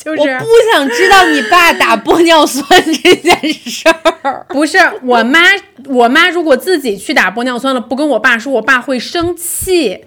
[0.05, 3.89] 就是我不想知道你爸打玻尿酸这件事
[4.23, 4.45] 儿。
[4.51, 5.41] 不是我妈，
[5.87, 10.05] 我妈如果自己去打玻尿酸了，不跟我爸说，我爸会生气，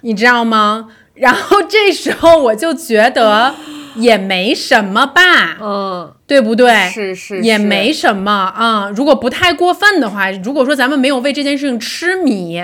[0.00, 0.88] 你知道吗？
[1.20, 3.54] 然后这时候我就觉得
[3.96, 6.88] 也没什么吧，嗯，对不对？
[6.90, 12.62] 是是也没什么啊、如果不太过分的话，如果说咱们没有为这件事情痴迷，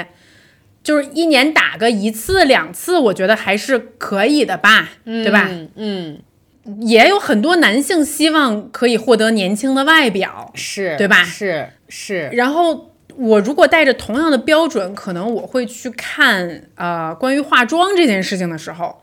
[0.82, 5.48] 就是一年打个一次两次，我觉得还是可以的吧，对吧？
[5.50, 6.18] 嗯嗯，
[6.80, 11.24] 也有很多男性希望可以获得年轻的外表，是对吧？
[11.24, 19.02] 是是，然后我如果带着同样的标准，可能我会去看呃关于化妆这件事情的时候，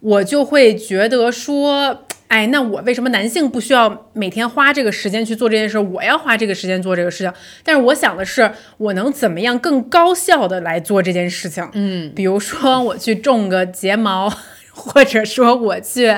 [0.00, 7.32] 我就会觉得说，哎，那我为什么男性不需要每天花这个时间去做这件事，我要花这个时间做这个事情？
[7.64, 11.66] 但是我想的是，我能怎么样更高效的来做这件事情？
[11.72, 14.30] 嗯比如说我去种个睫毛，
[14.72, 16.14] 或者说我去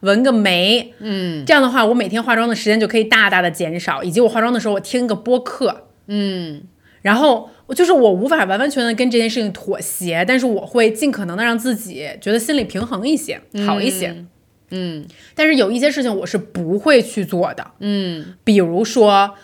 [0.00, 6.62] 纹个眉，嗯这样的话，我每天化妆的时间就可以大大的减少，以及我化妆的时候我听个播客，嗯
[7.02, 14.24] 然后就是我无法完完全全的跟这件事情妥协，但是我会尽可能的让自己觉得心理平衡一些，好一些。
[14.70, 15.06] 嗯。
[15.34, 18.34] 但是有一些事情我是不会去做的，嗯。
[18.42, 19.34] 比如说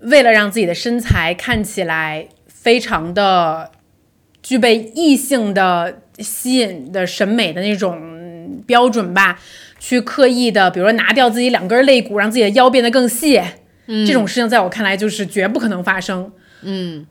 [0.00, 3.70] 为了让自己的身材看起来非常的
[4.42, 9.38] 具备异性的吸引的审美的那种标准吧，
[9.78, 13.40] 去刻意的，比如说拿掉自己两根肋骨，让自己的腰变得更细，
[13.86, 16.32] 这种事情在我看来就是绝不可能发生。
[16.62, 17.06] 嗯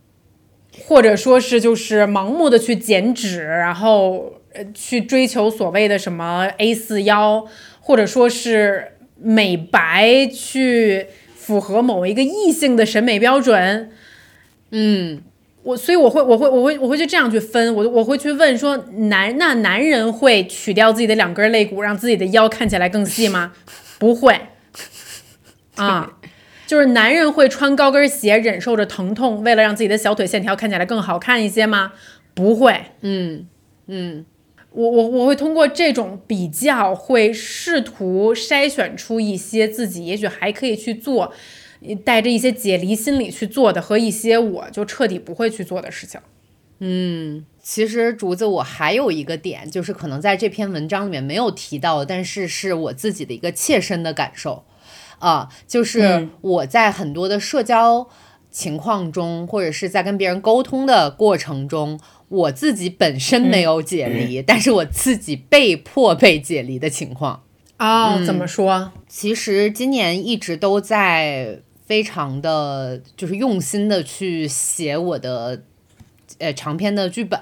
[0.87, 7.45] 或者说是就是盲目的去减脂，然后呃去追求所谓的什么 A 四腰，
[7.79, 11.05] 或者说是美白，去
[11.35, 13.91] 符合某一个异性的审美标准，
[14.71, 15.21] 嗯
[15.61, 23.53] 我所以我会我会我会我会去这样去分，我我会去问说男那男人会取掉自己的两根肋骨，让自己的腰看起来更细吗？
[23.99, 24.41] 不会，
[25.75, 26.17] 啊，
[26.73, 31.93] 就是男人会穿高跟鞋忍受着疼痛，为了让自己的小腿线条看起来更好看一些吗？
[32.33, 33.47] 不会，嗯
[33.85, 34.25] 嗯
[34.71, 41.31] 我我我会通过这种比较，会试图筛选出一些自己也许还可以去做，
[42.03, 46.19] 带着一些解离心理去做的，和一些我就彻底不会去做的事情。
[46.79, 47.45] 嗯。
[47.61, 54.65] 其实竹子，我还有一个点，就是可能在这篇文章里面没有提到，但是是我自己的一个切身的感受，
[55.23, 58.09] 啊，就是嗯我在很多的社交
[58.51, 61.97] 情况中，或者是在跟别人沟通的过程中，
[62.27, 67.41] 我自己本身没有解离，但是我自己被迫被解离的情况。
[67.79, 68.91] 哦，怎么说？
[69.07, 75.63] 其实今年一直都在非常的就是用心的去写我的
[76.37, 77.39] 呃长篇的剧本，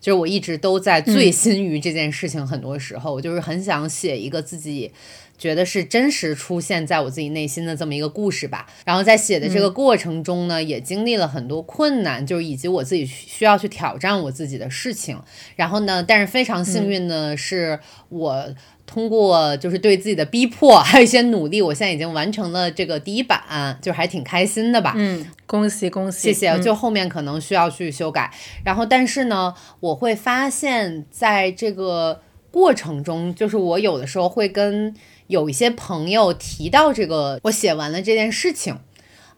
[0.00, 2.46] 就是我一直都在醉心于这件事情。
[2.46, 4.92] 很多时候，我就是很想写一个自己。
[5.36, 15.20] 觉得是真实出现在我自己内心的这么一个故事吧，然后在写的这个过程中呢，也经历了很多困难，就是以及我自己需要去挑战我自己的事情。
[15.56, 17.78] 然后呢，但是非常幸运呢，是
[18.08, 18.54] 我
[18.86, 24.94] 通过就是对自己的逼迫，还有一些努力，我现在已经完成了这个第一版，就还挺开心的吧。
[24.96, 26.50] 嗯，恭喜恭喜，谢谢。
[26.50, 28.30] 嗯就后面可能需要去修改，
[28.64, 32.20] 然后但是呢，我会发现在这个
[32.50, 34.94] 过程中，就是我有的时候会跟
[35.26, 38.78] 有一些朋友提到这个我写完了这件事情，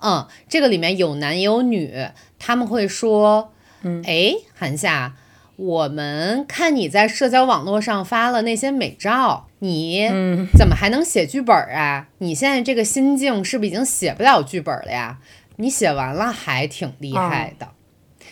[0.00, 2.08] 嗯，这个里面有男也有女，
[2.38, 5.14] 他们会说，嗯，哎，韩夏。
[5.56, 10.06] 我们看你在社交网络上发了那些美照，你
[10.54, 12.08] 怎么还能写剧本啊？
[12.18, 15.18] 你现在这个心境是不是已经写不了剧本了呀？
[15.56, 17.68] 你写完了还挺厉害的，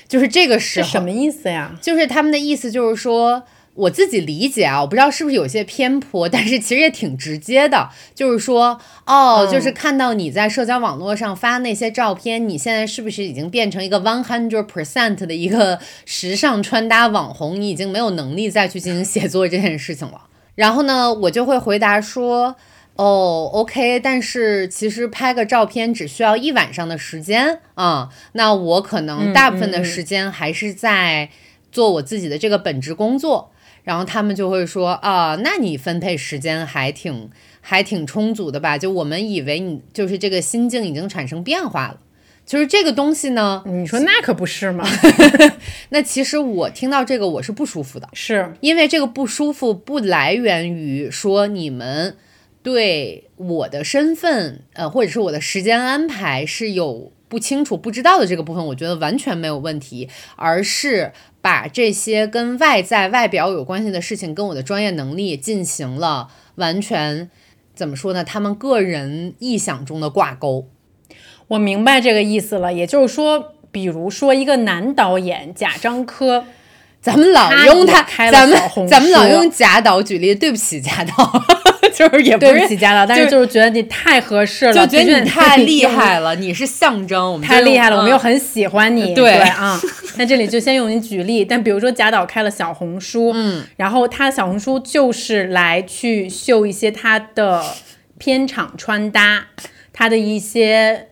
[0.07, 1.75] 就是这个时候这什么意思呀？
[1.81, 3.45] 就是他们的意思就是说，
[3.75, 17.61] 我自己理解啊，我不知道是不是有些偏颇，但是其实也挺直接的， 就是说，哦，嗯就是看到你在社交网络上发那些照片，你现在是不是已经变成一个 one hundred percent 的一个时尚穿搭网红？
[17.61, 20.23] 你已经没有能力再去进行写作这件事情了。
[20.55, 22.57] 然后呢，我就会回答说。
[22.97, 31.29] 哦，OK，但是其实拍个照片只需要一晚上的时间啊、那我可能大部分的时间还是在
[31.73, 33.51] 做我自己的这个本职工作。
[33.85, 37.31] 然后他们就会说啊，那你分配时间还挺
[37.61, 38.77] 还挺充足的吧？
[38.77, 42.01] 就我们以为你就是这个心境已经产生变化了。
[42.47, 44.87] 就是这个东西呢，你说那可不是吗？
[45.89, 52.19] 那其实我听到这个我是不舒服的，是，因为这个不舒服不来源于说你们
[52.63, 61.13] 对我的身份，呃，或者是我的时间安排是有不清楚、不知道的这个部分，我觉得完全没有问题，而是
[61.45, 67.29] 把这些跟外在外表有关系的事情跟我的专业能力进行了完全
[67.75, 68.25] 怎么说呢？
[68.25, 70.67] 他们个人臆想中的挂钩。
[71.49, 72.73] 我明白这个意思了。
[72.73, 76.47] 也就是说，比如说一个男导演贾樟柯，
[77.03, 81.13] 咱们老用他，咱们咱们老用贾导举例，对不起贾导，
[81.97, 89.81] 就是也不对是不起家了，但是就就是觉得你太合适了，就觉得你太厉害了，你是象征，我们太厉害了，我们又很喜欢你，对啊。
[90.17, 97.65] 那这里就先用你举例，但比如说贾导开了小红书，嗯，然后他小红书就是来去秀一些他的
[98.19, 99.47] 片场穿搭，
[99.93, 101.09] 他的一些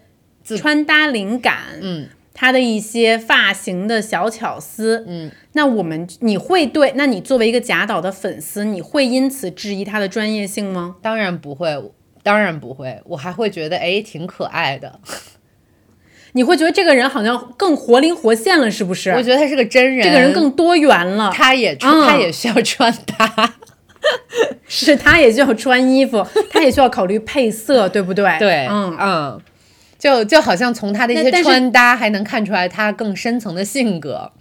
[0.59, 2.09] 穿搭灵感，嗯。
[2.35, 10.97] 他的一些发型的小巧思，嗯，那我们你会对，那你作为一个贾导的粉丝，你会因此质疑他的专业性吗？
[11.03, 15.01] 当然不会，当然不会，我还会觉得哎挺可爱的，
[16.33, 19.11] 你会觉得这个人好像更活灵活现了，是不是？
[19.11, 23.55] 我觉得他是个真人，这个人更多元了，他也穿、嗯他也需要穿搭，
[24.67, 28.37] 是他也需要穿衣服，他也需要考虑配色，对不对？
[28.39, 29.41] 对，嗯，嗯，
[30.03, 34.33] 就就好像从他的一些穿搭还能看出来他更深层的性格，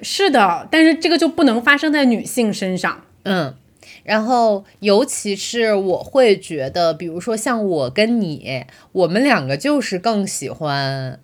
[0.00, 3.02] 是的，但是这个就不能发生在女性身上。
[3.24, 3.54] 嗯。
[4.02, 11.20] 然后，尤其是我会觉得，比如说像我跟你，我们两个就是更喜欢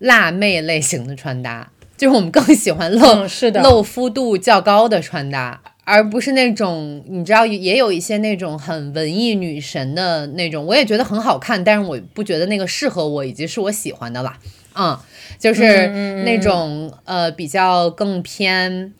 [0.00, 14.38] 辣妹类型的穿搭，就是我们更喜欢露、嗯是的露肤度较高的穿搭，而不是那种你知道也有一些那种很文艺女神的那种，我也觉得很好看，但是我不觉得那个适合我以及是我喜欢的啦。
[14.74, 14.98] 嗯，
[15.38, 15.86] 就是
[16.24, 18.92] 那种呃比较更偏。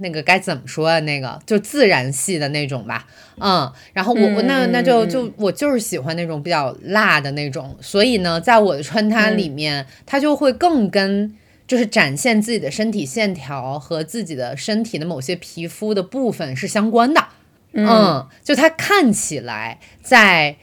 [0.00, 1.00] 那个该怎么说啊？
[1.00, 3.06] 那个就自然系的那种吧，
[3.40, 11.34] 嗯，然后我我那那就就我就是喜欢那种比较辣的那种，所以呢，在我的穿搭里面，它就会更跟
[11.68, 17.28] 就是展现自己的身体线条和自己的身体的某些皮肤的部分是相关的。
[17.72, 20.56] 嗯，就它看起来在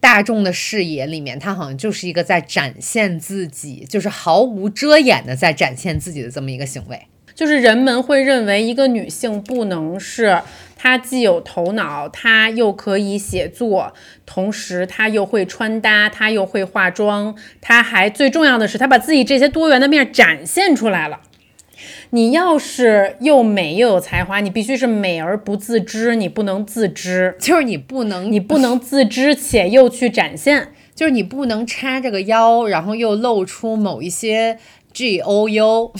[0.00, 7.00] 大众的视野里面，它好像就是一个在展现自己，就是毫无遮掩的在展现自己的这么一个行为。
[7.32, 10.42] 就是人们会认为一个女性不能是
[10.82, 13.92] 她既有头脑，他又可以写作，
[14.24, 21.20] 同时他又会穿搭，他又会化妆，他还最重要的是，他把自己这些多元的面展现出来了。
[22.12, 34.56] 你要是又美又有才华，你必须是美而不自知，你不能自知，就是你不能，你不能自知且又去展现，就是你不能叉着个腰，然后又露出某一些
[34.94, 35.92] G O U。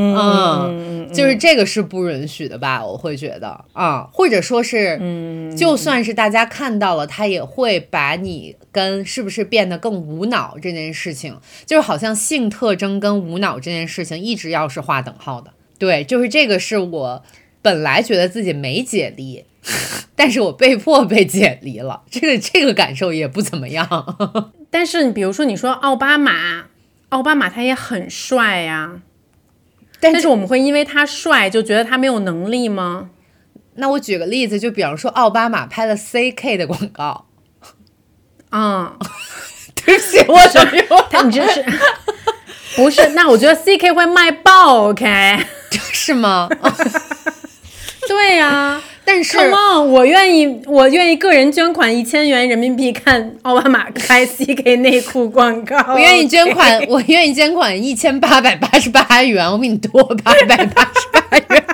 [0.00, 2.84] 嗯，就是这个是不允许的吧？
[2.86, 15.52] 我会觉得啊，或者说是，嗯，就算是大家看到了，他也会把你跟是不是变得更无脑这件事情，就是好像性特征跟无脑这件事情一直要是划等号的。
[15.80, 17.22] 对，就是这个是我
[17.60, 19.44] 本来觉得自己没解离，
[20.14, 24.16] 但是我被迫被解离了，这个这个感受也不怎么样。
[24.70, 26.66] 但是你比如说，你说奥巴马，
[27.08, 29.00] 奥巴马他也很帅呀。
[30.00, 33.10] 但是我们会因为他帅就觉得他没有能力吗？
[33.74, 37.26] 那我举个例子，就比方说奥巴马拍了 CK 的广告，
[38.50, 38.96] 啊，
[39.84, 40.58] 对不起，我什
[40.90, 41.06] 么？
[41.10, 41.64] 他你这是
[42.76, 43.08] 不是？
[43.10, 45.38] 那我觉得 CK 会卖爆，OK？
[45.70, 46.48] 是吗？
[48.08, 48.80] 对呀。
[49.10, 55.78] 但是，Come on，我愿意，我愿意个人捐款一千元人民币看奥巴马开 CK 内裤广告。
[55.94, 61.64] 我愿意捐款，我愿意捐款一千八百八十八元，我比你多八百八十八元。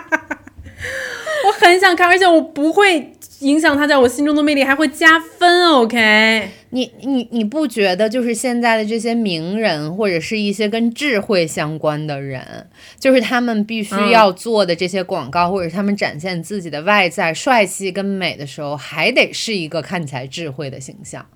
[1.65, 3.11] 我很想看，而且我不会。
[3.41, 6.49] 影响他在我心中的魅力还会加分，OK？
[6.71, 12.69] 你你你不觉得就是现在的这些名人或者是一些跟智慧相关的人，
[12.99, 21.27] 就是他们必须要做的这些广告，或者他们展现自己的外在帅气跟美的时候，还得是一个看起来智慧的形象。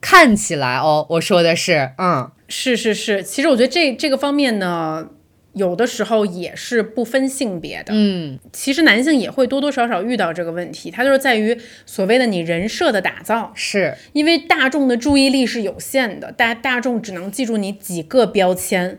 [0.00, 3.22] 看起来哦，我说的是，嗯，是是是。
[3.22, 5.08] 其实我觉得这这个方面呢。
[5.56, 13.94] 有的时候也是不分性别的，嗯，其实男性也会多多少少遇到这个问题，它就是在于所谓的你人设的打造，是。
[14.12, 18.98] 因为大众的注意力是有限的，大大众只能记住你几个标签，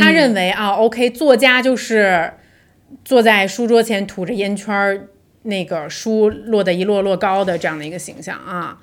[0.00, 2.34] 他认为啊，OK，作家就是
[3.04, 5.08] 坐在书桌前吐着烟圈儿，
[5.42, 8.78] 那个书落得一摞摞高的这样的一个形象啊。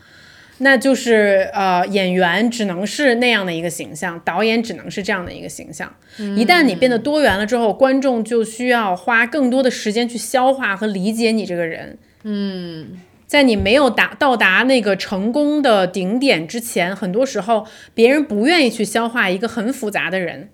[0.60, 5.94] 那就是呃，演员只能是那样的一个形象，导演只能是这样的一个形象。
[6.38, 11.98] 一旦你变得多元了之后，观众就需要花更多的时间去消化和理解你这个人。
[12.24, 20.50] 嗯，在你没有达到达那个成功的顶点之前，很多时候别人不愿意去消化一个很复杂的人。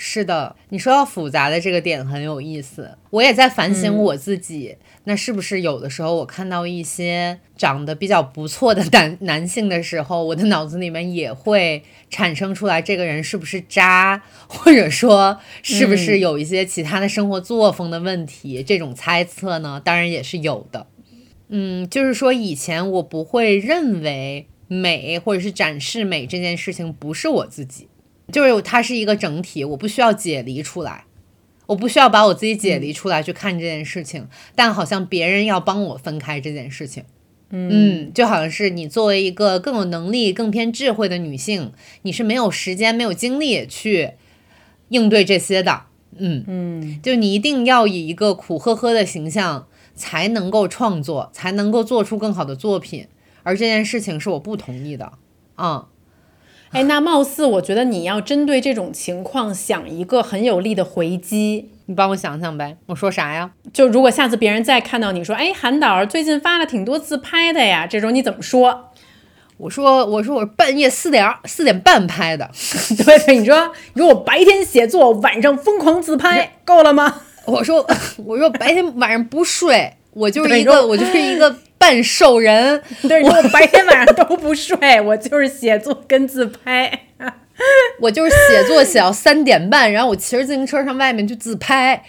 [0.00, 4.76] 是的，你说到复杂的这个点很有意思，我也在反省我自己。
[5.04, 18.62] 那是不是有的时候我看到一些长得比较不错的男 男性的时候，我的脑子里面也会产生出来这个人是不是渣，或者说是不是有一些其他的生活作风的问题？
[18.62, 20.86] 这种猜测呢，当然也是有的。
[21.48, 27.87] 嗯，就是说以前我不会认为美或者是展示美这件事情不是我自己，
[28.32, 31.04] 就是它是一个整体，我不需要解离出来。
[31.66, 37.04] 我不需要把我自己解离出来去看这件事情，但好像别人要帮我分开这件事情。
[37.50, 41.72] 嗯，就好像是你作为一个更有能力、更偏智慧的女性，
[42.02, 44.12] 你是没有时间、没有精力去
[44.88, 45.82] 应对这些的。
[46.16, 53.06] 嗯嗯，就你一定要以一个苦呵呵的形象才能够创作，才能够做出更好的作品，
[53.42, 55.12] 而这件事情是我不同意的。
[55.58, 55.86] 嗯。
[56.72, 62.76] 哎，那貌似我觉得你要针对这种情况想一个很有力的回击，你帮我想想呗。
[62.86, 63.50] 我说啥呀？
[63.72, 68.90] 就如果下次别人再看到你说，哎，韩导最近发了挺多自拍的呀，这种你怎么说？
[69.56, 72.48] 我说，我说我半夜四点四点半拍的。
[73.04, 77.22] 对 对，你说，你说我白天写作，晚上疯狂自拍，够了吗？
[77.46, 77.84] 我说，
[78.24, 81.54] 我说白天晚上不睡，我就是一个，我就是一个。
[81.78, 86.90] 半兽人，对我白天晚上都不睡， 我就是写作跟自拍，
[88.00, 92.02] 我就是写作写到三点半，然后我骑着自行车上外面去自拍，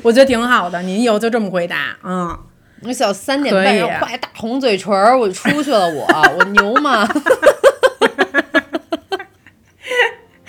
[0.00, 2.36] 我觉得挺好的，你以后就这么回答，嗯，
[2.84, 4.90] 我写到三点半，然后画一大红嘴唇，
[5.20, 6.06] 我就出去了，我
[6.38, 7.06] 我牛吗？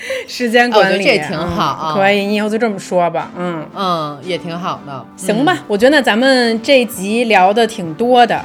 [0.28, 5.64] 时间管理，我觉得这挺好，可以，你以后就这么说吧，嗯嗯，也挺好的，行吧？
[5.68, 8.44] 我觉得咱们这集聊的挺多的，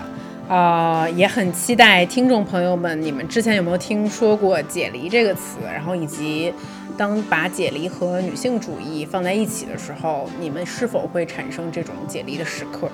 [0.48, 5.58] 呃，也很期待听众朋友们，你们之前有没有听说过“解离”这个词？
[5.72, 6.52] 然后以及
[6.96, 12.88] 当把解离和女性主义放在一起的时候，你们是否会产生这种解离的时刻？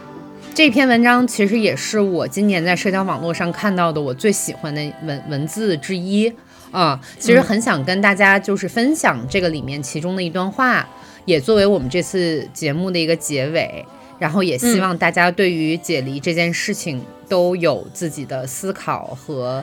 [0.55, 6.32] 这篇文章其实也是我今年在社交网络上看到的我最喜欢的文文字之一
[6.74, 7.01] 啊。
[7.18, 10.86] 其实很想跟大家就是分享这个里面其中的一段话，
[11.24, 13.86] 也作为我们这次节目的一个结尾。
[14.16, 19.62] 然后也希望大家对于解离这件事情都有自己的思考和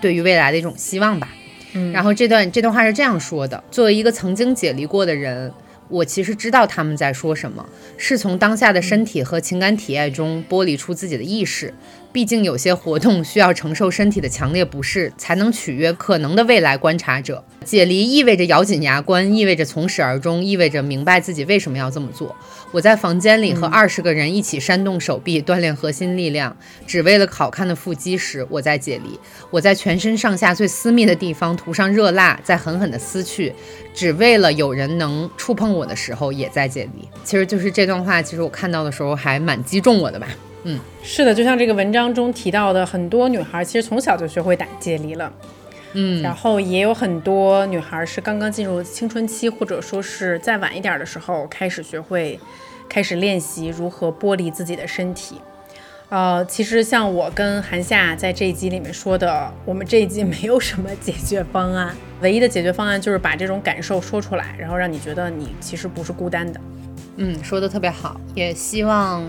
[0.00, 1.28] 对于未来的一种希望吧。
[1.72, 5.52] 嗯然后这段这段话是这样说的：作为一个曾经解离过的人，
[5.88, 11.74] 我其实知道他们在说什么，是从当下的身体和情感体验中剥离出自己的意识。
[12.10, 17.44] 毕竟有些活动需要承受身体的强烈不适，才能取悦可能的未来观察者。
[17.64, 22.34] 解离意味着咬紧牙关，意味着从始而终，意味着明白自己为什么要这么做。
[22.70, 26.56] 我在房间里和二十个人一起扇动手臂，锻炼核心力量，
[26.86, 29.18] 只为了好看的腹肌时，我在解离。
[29.50, 33.52] 我在全身上下最私密的地方涂上热蜡，再狠狠地撕去，
[33.94, 37.06] 只为了有人能触碰我的时候，也在解离。
[37.22, 40.26] 其实就是这段话，其实我看到的时候还蛮击中我的吧。
[40.70, 45.32] 嗯，是的，就像这个文章中提到的，很多女孩其实从小就学会打解离了。
[45.94, 52.38] 嗯，然后也有很多女孩是刚刚进入青春期，或者说是再晚一点的时候开始学会，
[52.86, 55.36] 开始练习如何剥离自己的身体。
[56.10, 66.60] 呃，其实像我跟韩夏在这一集里面说的，我们这一集没有什么解决方案， 唯一的解决方案就是把这种感受说出来，然后让你觉得你其实不是孤单的。
[67.16, 69.24] 嗯，说的特别好，也希望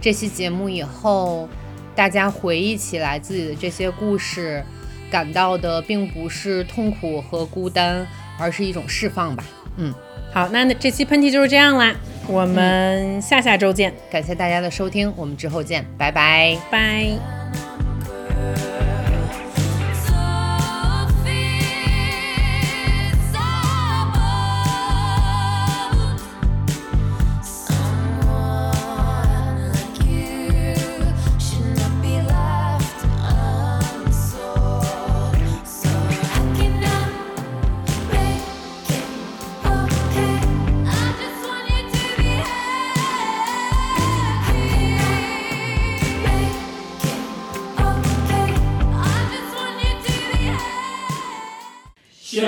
[0.00, 1.48] 这期节目以后
[1.94, 4.64] 大家回忆起来自己的这些故事，
[5.10, 8.06] 感到的并不是痛苦和孤单，
[8.38, 9.44] 而是一种释放吧。
[9.76, 9.92] 嗯，
[10.32, 11.94] 好，那那这期喷嚏就是这样啦，
[12.26, 16.56] 我们下下周见，感谢大家的收听，我们之后见，拜拜。
[16.70, 17.10] 拜。“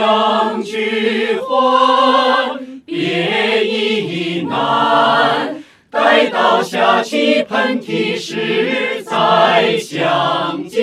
[0.03, 5.63] 相聚欢，别亦难。
[5.93, 10.83] 待到下起喷嚏时再相见。”